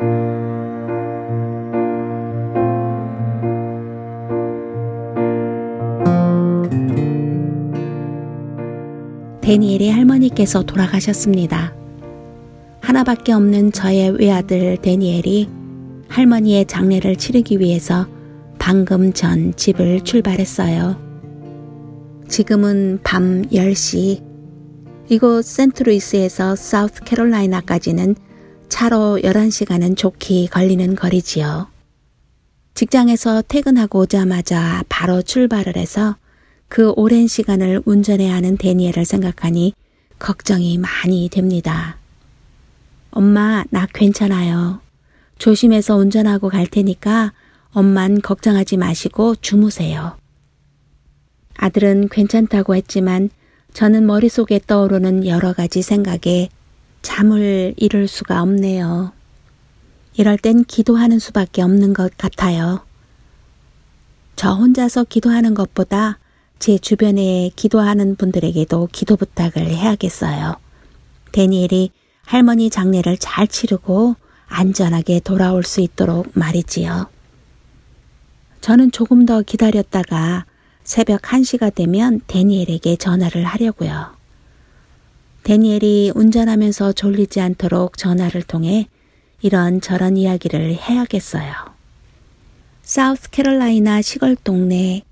[9.40, 11.74] 데니엘의 할머니께서 돌아가셨습니다.
[12.82, 15.48] 하나밖에 없는 저의 외아들 데니엘이
[16.08, 18.06] 할머니의 장례를 치르기 위해서
[18.58, 21.11] 방금 전 집을 출발했어요.
[22.32, 24.24] 지금은 밤 10시.
[25.10, 28.16] 이곳 센트루이스에서 사우스 캐롤라이나까지는
[28.70, 31.68] 차로 11시간은 좋게 걸리는 거리지요.
[32.72, 36.16] 직장에서 퇴근하고 오자마자 바로 출발을 해서
[36.68, 39.74] 그 오랜 시간을 운전해야 하는 데니엘을 생각하니
[40.18, 41.98] 걱정이 많이 됩니다.
[43.10, 44.80] 엄마, 나 괜찮아요.
[45.36, 47.34] 조심해서 운전하고 갈 테니까
[47.72, 50.21] 엄만 걱정하지 마시고 주무세요.
[51.56, 53.30] 아들은 괜찮다고 했지만
[53.72, 56.48] 저는 머릿속에 떠오르는 여러 가지 생각에
[57.02, 59.12] 잠을 이룰 수가 없네요.
[60.14, 62.84] 이럴 땐 기도하는 수밖에 없는 것 같아요.
[64.36, 66.18] 저 혼자서 기도하는 것보다
[66.58, 70.56] 제 주변에 기도하는 분들에게도 기도 부탁을 해야겠어요.
[71.32, 71.90] 데니엘이
[72.24, 77.08] 할머니 장례를 잘 치르고 안전하게 돌아올 수 있도록 말이지요.
[78.60, 80.44] 저는 조금 더 기다렸다가
[80.84, 84.16] 새벽 1시가 되면 데니엘에게 전화를 하려고요.
[85.44, 88.88] 데니엘이 운전하면서 졸리지 않도록 전화를 통해
[89.40, 91.52] 이런 저런 이야기를 해야겠어요.
[92.82, 95.02] 사우스 캐롤라이나 시골 동네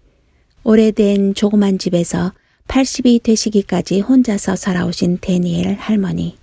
[0.62, 2.32] 오래된 조그만 집에서
[2.68, 6.36] 80이 되시기까지 혼자서 살아오신 데니엘 할머니.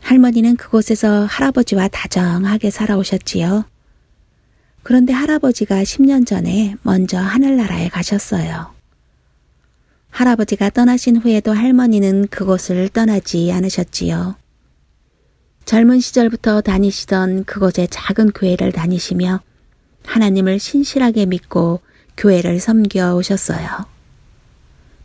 [0.00, 3.64] 할머니는 그곳에서 할아버지와 다정하게 살아오셨지요.
[4.82, 8.72] 그런데 할아버지가 10년 전에 먼저 하늘나라에 가셨어요.
[10.10, 14.36] 할아버지가 떠나신 후에도 할머니는 그곳을 떠나지 않으셨지요.
[15.64, 19.40] 젊은 시절부터 다니시던 그곳의 작은 교회를 다니시며
[20.04, 21.80] 하나님을 신실하게 믿고
[22.16, 23.68] 교회를 섬겨 오셨어요.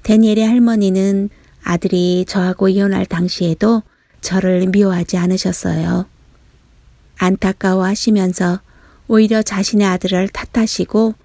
[0.04, 1.30] 데니엘의 할머니는
[1.64, 3.84] 아들이 저하고 이혼할 당시에도
[4.22, 6.06] 저를 미워하지 않으셨어요.
[7.18, 8.60] 안타까워 하시면서
[9.08, 11.16] 오히려 자신의 아들을 탓하시고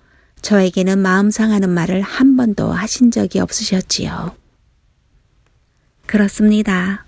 [0.41, 4.35] 저에게는 마음 상하는 말을 한 번도 하신 적이 없으셨지요.
[6.07, 7.05] 그렇습니다.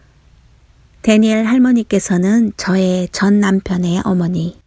[1.02, 4.58] 데니엘 할머니께서는 저의 전 남편의 어머니,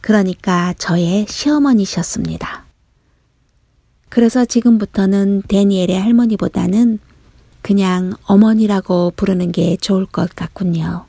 [0.00, 2.64] 그러니까 저의 시어머니셨습니다.
[4.08, 7.00] 그래서 지금부터는 데니엘의 할머니보다는
[7.62, 11.06] 그냥 어머니라고 부르는 게 좋을 것 같군요.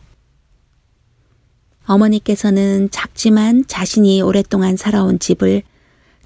[1.87, 5.63] 어머니께서는 작지만 자신이 오랫동안 살아온 집을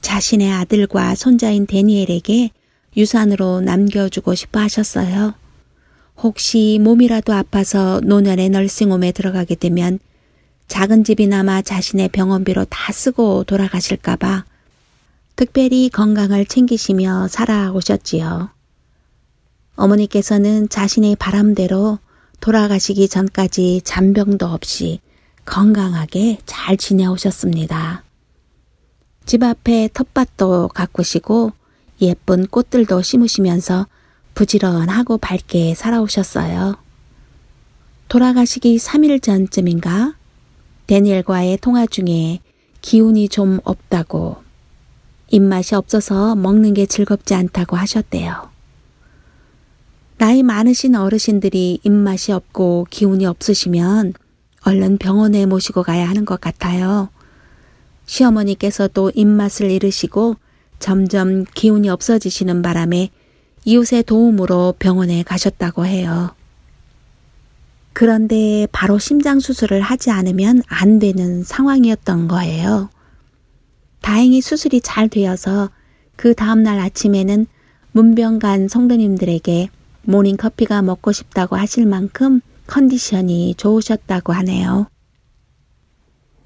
[0.02, 2.50] 자신의 아들과 손자인 데니엘에게
[2.98, 5.36] 유산으로 남겨주고 싶어 하셨어요.
[6.18, 10.00] 혹시 몸이라도 아파서 노년의 널싱홈에 들어가게 되면
[10.68, 14.46] 작은 집이나마 자신의 병원비로 다 쓰고 돌아가실까봐
[15.36, 18.50] 특별히 건강을 챙기시며 살아오셨지요.
[19.76, 22.00] 어머니께서는 자신의 바람대로
[22.40, 25.00] 돌아가시기 전까지 잔병도 없이
[25.52, 28.04] 건강하게 잘 지내오셨습니다.
[29.26, 31.52] 집 앞에 텃밭도 가꾸시고
[32.02, 33.86] 예쁜 꽃들도 심으시면서
[34.34, 36.78] 부지런하고 밝게 살아오셨어요.
[38.08, 40.16] 돌아가시기 3일 전쯤인가
[40.88, 42.40] 데니엘과의 통화 중에
[42.80, 44.38] 기운이 좀 없다고
[45.32, 48.50] 입맛이 없어서 먹는 게 즐겁지 않다고 하셨대요.
[50.18, 54.14] 나이 많으신 어르신들이 입맛이 없고 기운이 없으시면
[54.64, 57.10] 얼른 병원에 모시고 가야 하는 것 같아요.
[58.06, 60.36] 시어머니께서도 입맛을 잃으시고
[60.80, 63.10] 점점 기운이 없어지시는 바람에
[63.66, 66.34] 이웃의 도움으로 병원에 가셨다고 해요.
[67.94, 72.90] 그런데 바로 심장 수술을 하지 않으면 안 되는 상황이었던 거예요.
[74.02, 75.70] 다행히 수술이 잘 되어서
[76.16, 77.46] 그 다음날 아침에는
[77.92, 79.70] 문병간 성도님들에게
[80.04, 82.42] 모닝커피가 먹고 싶다고 하실 만큼
[82.72, 84.88] 컨디션이 좋으셨다고 하네요.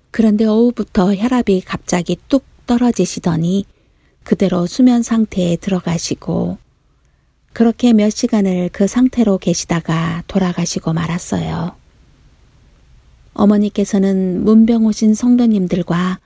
[0.10, 3.66] 그런데 오후부터 혈압이 갑자기 뚝 떨어지시더니
[4.24, 6.58] 그대로 수면 상태에 들어가시고
[7.54, 11.76] 그렇게 몇 시간을 그 상태로 계시다가 돌아가시고 말았어요.
[13.36, 16.20] 어머니께서는 문병 오신 성도님들과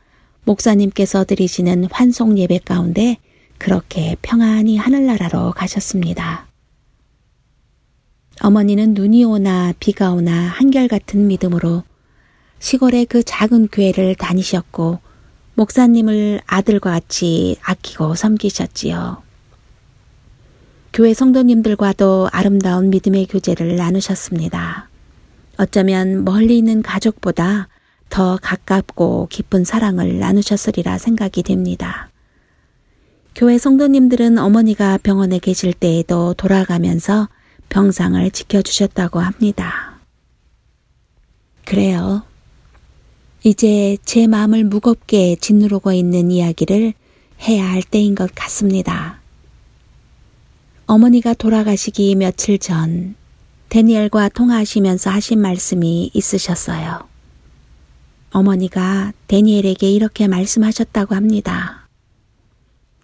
[0.46, 3.18] 목사님께서 드리시는 환송 예배 가운데
[3.58, 6.49] 그렇게 평안히 하늘나라로 가셨습니다.
[8.42, 11.84] 어머니는 눈이 오나 비가 오나 한결같은 믿음으로
[12.60, 15.00] 시골의 그 작은 교회를 다니셨고
[15.56, 19.22] 목사님을 아들과 같이 아끼고 섬기셨지요.
[20.94, 24.90] 교회 성도님들과도 아름다운 믿음의 교제를 나누셨습니다.
[25.58, 27.68] 어쩌면 멀리 있는 가족보다
[28.10, 32.10] 더 가깝고 깊은 사랑을 나누셨으리라 생각이 됩니다.
[33.36, 37.28] 교회 성도님들은 어머니가 병원에 계실 때에도 돌아가면서
[37.70, 40.00] 병상을 지켜주셨다고 합니다.
[41.66, 42.24] 그래요.
[43.44, 46.94] 이제 제 마음을 무겁게 짓누르고 있는 이야기를
[47.42, 49.20] 해야 할 때인 것 같습니다.
[50.88, 53.16] 어머니가 돌아가시기 며칠 전
[53.70, 57.08] 데니엘과 통화하시면서 하신 말씀이 있으셨어요.
[58.32, 61.88] 어머니가 데니엘에게 이렇게 말씀하셨다고 합니다.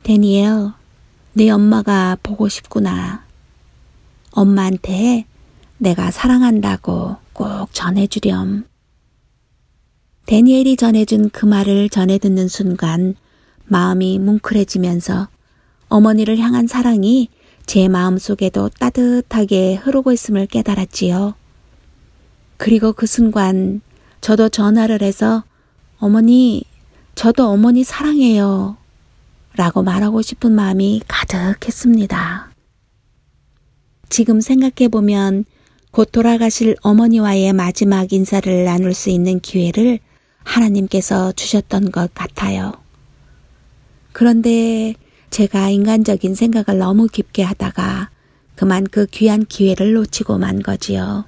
[0.03, 0.71] 데니엘,
[1.33, 3.24] 내 엄마가 보고 싶구나.
[4.35, 5.25] 엄마한테
[5.77, 8.65] 내가 사랑한다고 꼭 전해주렴.
[10.25, 13.15] 데니엘이 전해준 그 말을 전해 듣는 순간
[13.65, 15.29] 마음이 뭉클해지면서
[15.87, 17.29] 어머니를 향한 사랑이
[17.65, 21.33] 제 마음 속에도 따뜻하게 흐르고 있음을 깨달았지요.
[22.57, 23.81] 그리고 그 순간
[24.21, 25.43] 저도 전화를 해서
[25.97, 26.63] 어머니,
[27.15, 28.75] 저도 어머니 사랑해요.
[29.55, 32.54] 라고 말하고 싶은 마음이 가득했습니다.
[34.15, 35.43] 지금 생각해보면
[35.91, 39.99] 곧 돌아가실 어머니와의 마지막 인사를 나눌 수 있는 기회를
[40.41, 42.71] 하나님께서 주셨던 것 같아요.
[44.13, 44.93] 그런데
[45.31, 48.09] 제가 인간적인 생각을 너무 깊게 하다가
[48.55, 51.25] 그만 그 귀한 기회를 놓치고 만 거지요.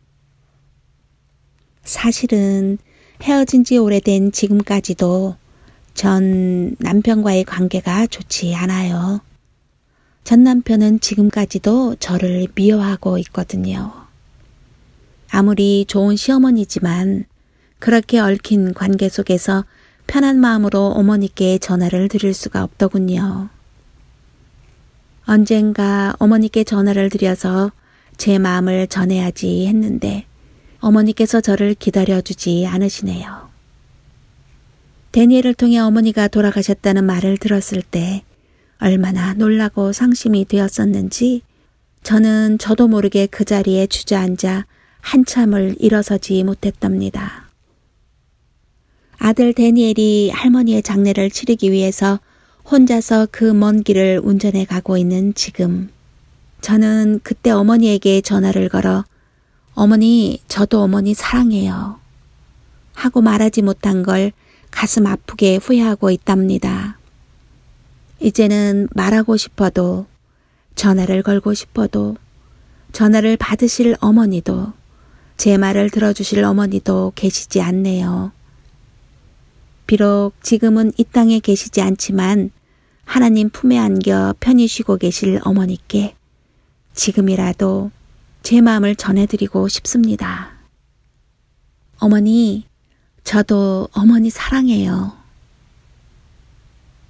[1.84, 2.78] 사실은
[3.22, 5.36] 헤어진 지 오래된 지금까지도
[5.94, 9.20] 전 남편과의 관계가 좋지 않아요.
[10.28, 13.94] 전 남편은 지금까지도 저를 미워하고 있거든요.
[15.32, 17.24] 아무리 좋은 시어머니지만
[17.80, 19.64] 그렇게 얽힌 관계 속에서
[20.06, 23.48] 편한 마음으로 어머니께 전화를 드릴 수가 없더군요.
[25.26, 27.72] 언젠가 어머니께 전화를 드려서
[28.18, 30.26] 제 마음을 전해야지 했는데
[30.82, 33.48] 어머니께서 저를 기다려주지 않으시네요.
[35.14, 38.24] 데니엘을 통해 어머니가 돌아가셨다는 말을 들었을 때
[38.80, 41.42] 얼마나 놀라고 상심이 되었었는지
[42.04, 44.66] 저는 저도 모르게 그 자리에 주저앉아
[45.02, 47.48] 한참을 일어서지 못했답니다.
[49.18, 52.20] 아들 데니엘이 할머니의 장례를 치르기 위해서
[52.70, 55.90] 혼자서 그 먼 길을 운전해 가고 있는 지금
[56.62, 59.06] 저는 그때 어머니에게 전화를 걸어
[59.74, 62.00] 어머니, 저도 어머니 사랑해요.
[62.94, 64.32] 하고 말하지 못한 걸
[64.72, 66.97] 가슴 아프게 후회하고 있답니다.
[68.20, 70.06] 이제는 말하고 싶어도
[70.76, 72.16] 전화를 걸고 싶어도
[72.92, 74.74] 전화를 받으실 어머니도
[75.38, 78.32] 제 말을 들어주실 어머니도 계시지 않네요.
[79.86, 82.52] 비록 지금은 이 땅에 계시지 않지만
[83.06, 86.16] 하나님 품에 안겨 편히 쉬고 계실 어머니께
[86.94, 87.92] 지금이라도
[88.44, 90.52] 제 마음을 전해드리고 싶습니다.
[92.00, 92.66] 어머니,
[93.24, 95.17] 저도 어머니 사랑해요.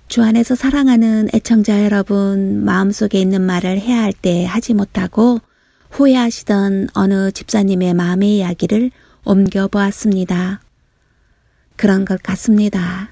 [0.07, 5.39] 주 안에서 사랑하는 애청자 여러분 마음속에 있는 말을 해야 할 때 하지 못하고
[5.91, 8.91] 후회하시던 어느 집사님의 마음의 이야기를
[9.25, 10.61] 옮겨보았습니다.
[11.75, 13.09] 그런 것 같습니다.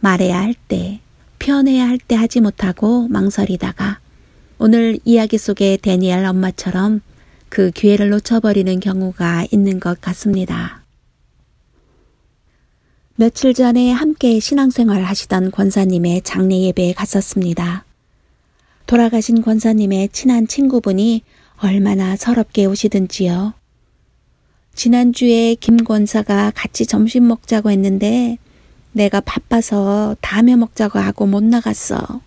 [0.00, 1.00] 말해야 할 때,
[1.38, 4.00] 표현해야 할 때 하지 못하고 망설이다가
[4.58, 7.00] 오늘 이야기 속의 데니엘 엄마처럼
[7.48, 10.81] 그 기회를 놓쳐버리는 경우가 있는 것 같습니다.
[13.16, 17.84] 며칠 전에 함께 신앙생활 하시던 권사님의 장례 예배에 갔었습니다.
[18.86, 21.22] 돌아가신 권사님의 친한 친구분이
[21.58, 23.52] 얼마나 서럽게 오시든지요.
[24.74, 28.38] 지난주에 김 권사가 같이 점심 먹자고 했는데
[28.92, 32.22] 내가 바빠서 다음에 먹자고 하고 못 나갔어.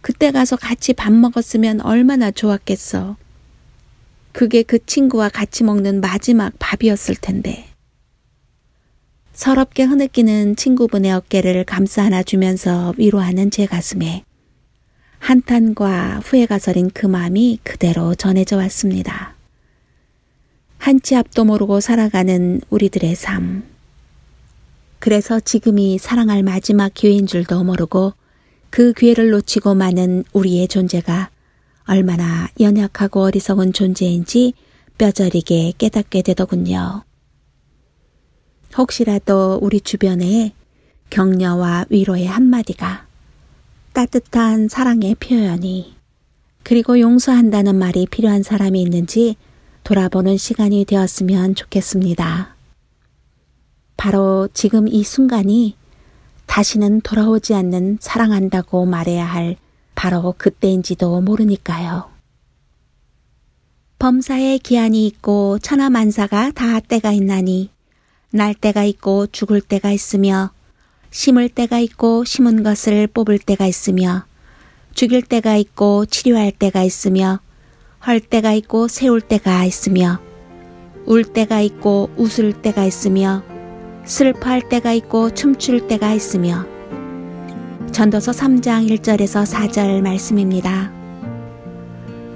[0.00, 3.16] 그때 가서 같이 밥 먹었으면 얼마나 좋았겠어.
[4.32, 7.71] 그게 그 친구와 같이 먹는 마지막 밥이었을 텐데.
[9.32, 14.24] 서럽게 흐느끼는 친구분의 어깨를 감싸 안아주면서 위로하는 제 가슴에
[15.18, 19.34] 한탄과 후회가 서린 그 마음이 그대로 전해져 왔습니다.
[20.78, 23.62] 한 치 앞도 모르고 살아가는 우리들의 삶.
[24.98, 28.14] 그래서 지금이 사랑할 마지막 기회인 줄도 모르고
[28.70, 31.30] 그 기회를 놓치고 마는 우리의 존재가
[31.84, 34.54] 얼마나 연약하고 어리석은 존재인지
[34.98, 37.04] 뼈저리게 깨닫게 되더군요.
[38.76, 40.52] 혹시라도 우리 주변에
[41.10, 43.06] 격려와 위로의 한마디가
[43.92, 45.94] 따뜻한 사랑의 표현이
[46.62, 49.36] 그리고 용서한다는 말이 필요한 사람이 있는지
[49.84, 52.54] 돌아보는 시간이 되었으면 좋겠습니다.
[53.96, 55.76] 바로 지금 이 순간이
[56.46, 59.56] 다시는 돌아오지 않는 사랑한다고 말해야 할
[59.94, 62.10] 바로 그때인지도 모르니까요.
[63.98, 67.71] 범사에 기한이 있고 천하만사가 다 때가 있나니
[68.32, 70.50] 날 때가 있고 죽을 때가 있으며
[71.10, 74.24] 심을 때가 있고 심은 것을 뽑을 때가 있으며
[74.94, 77.40] 죽일 때가 있고 치료할 때가 있으며
[78.06, 80.18] 헐 때가 있고 세울 때가 있으며
[81.04, 83.42] 울 때가 있고 웃을 때가 있으며
[84.04, 86.66] 슬퍼할 때가 있고 춤출 때가 있으며
[87.92, 90.90] 전도서 3장 1절에서 4절 말씀입니다.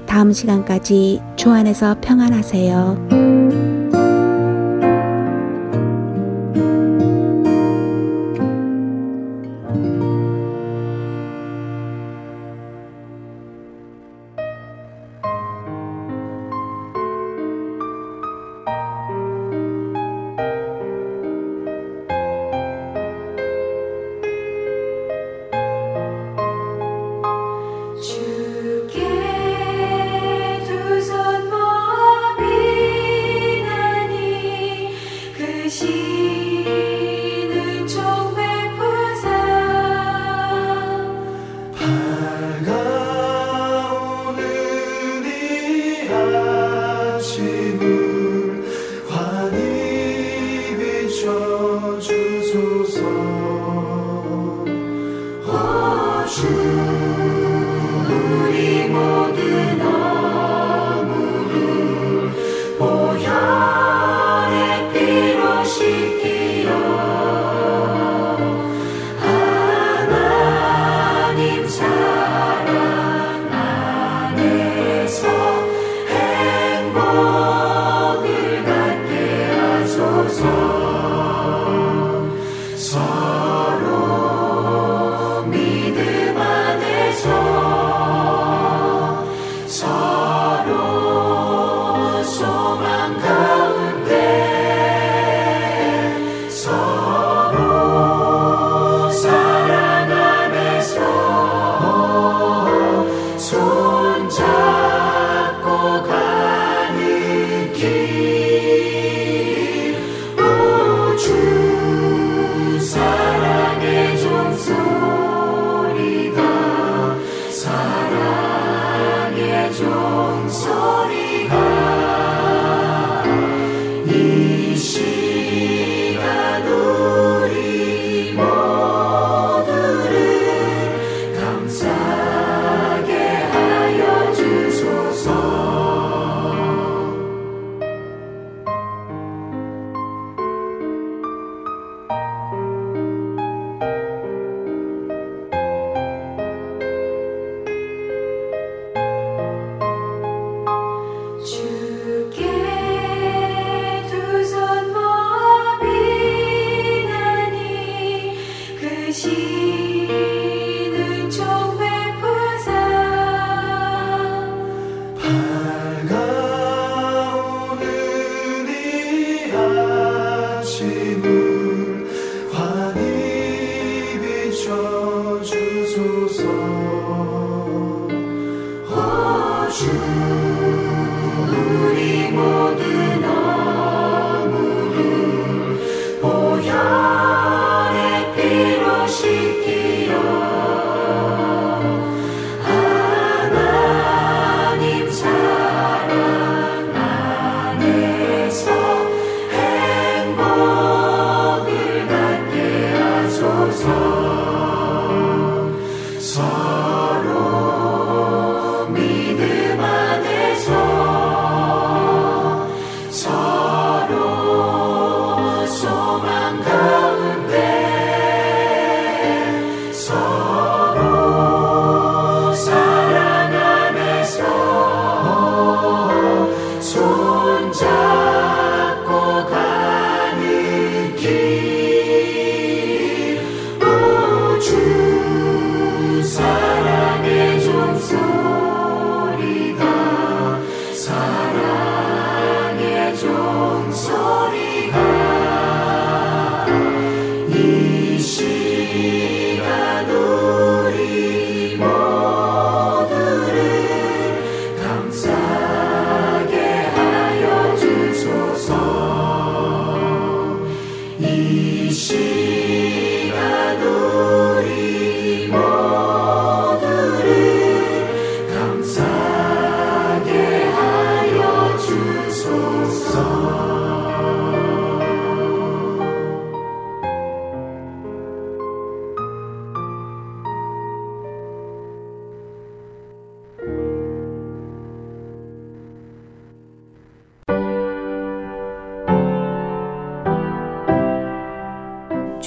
[0.06, 3.35] 다음 시간까지 주 안에서 평안하세요.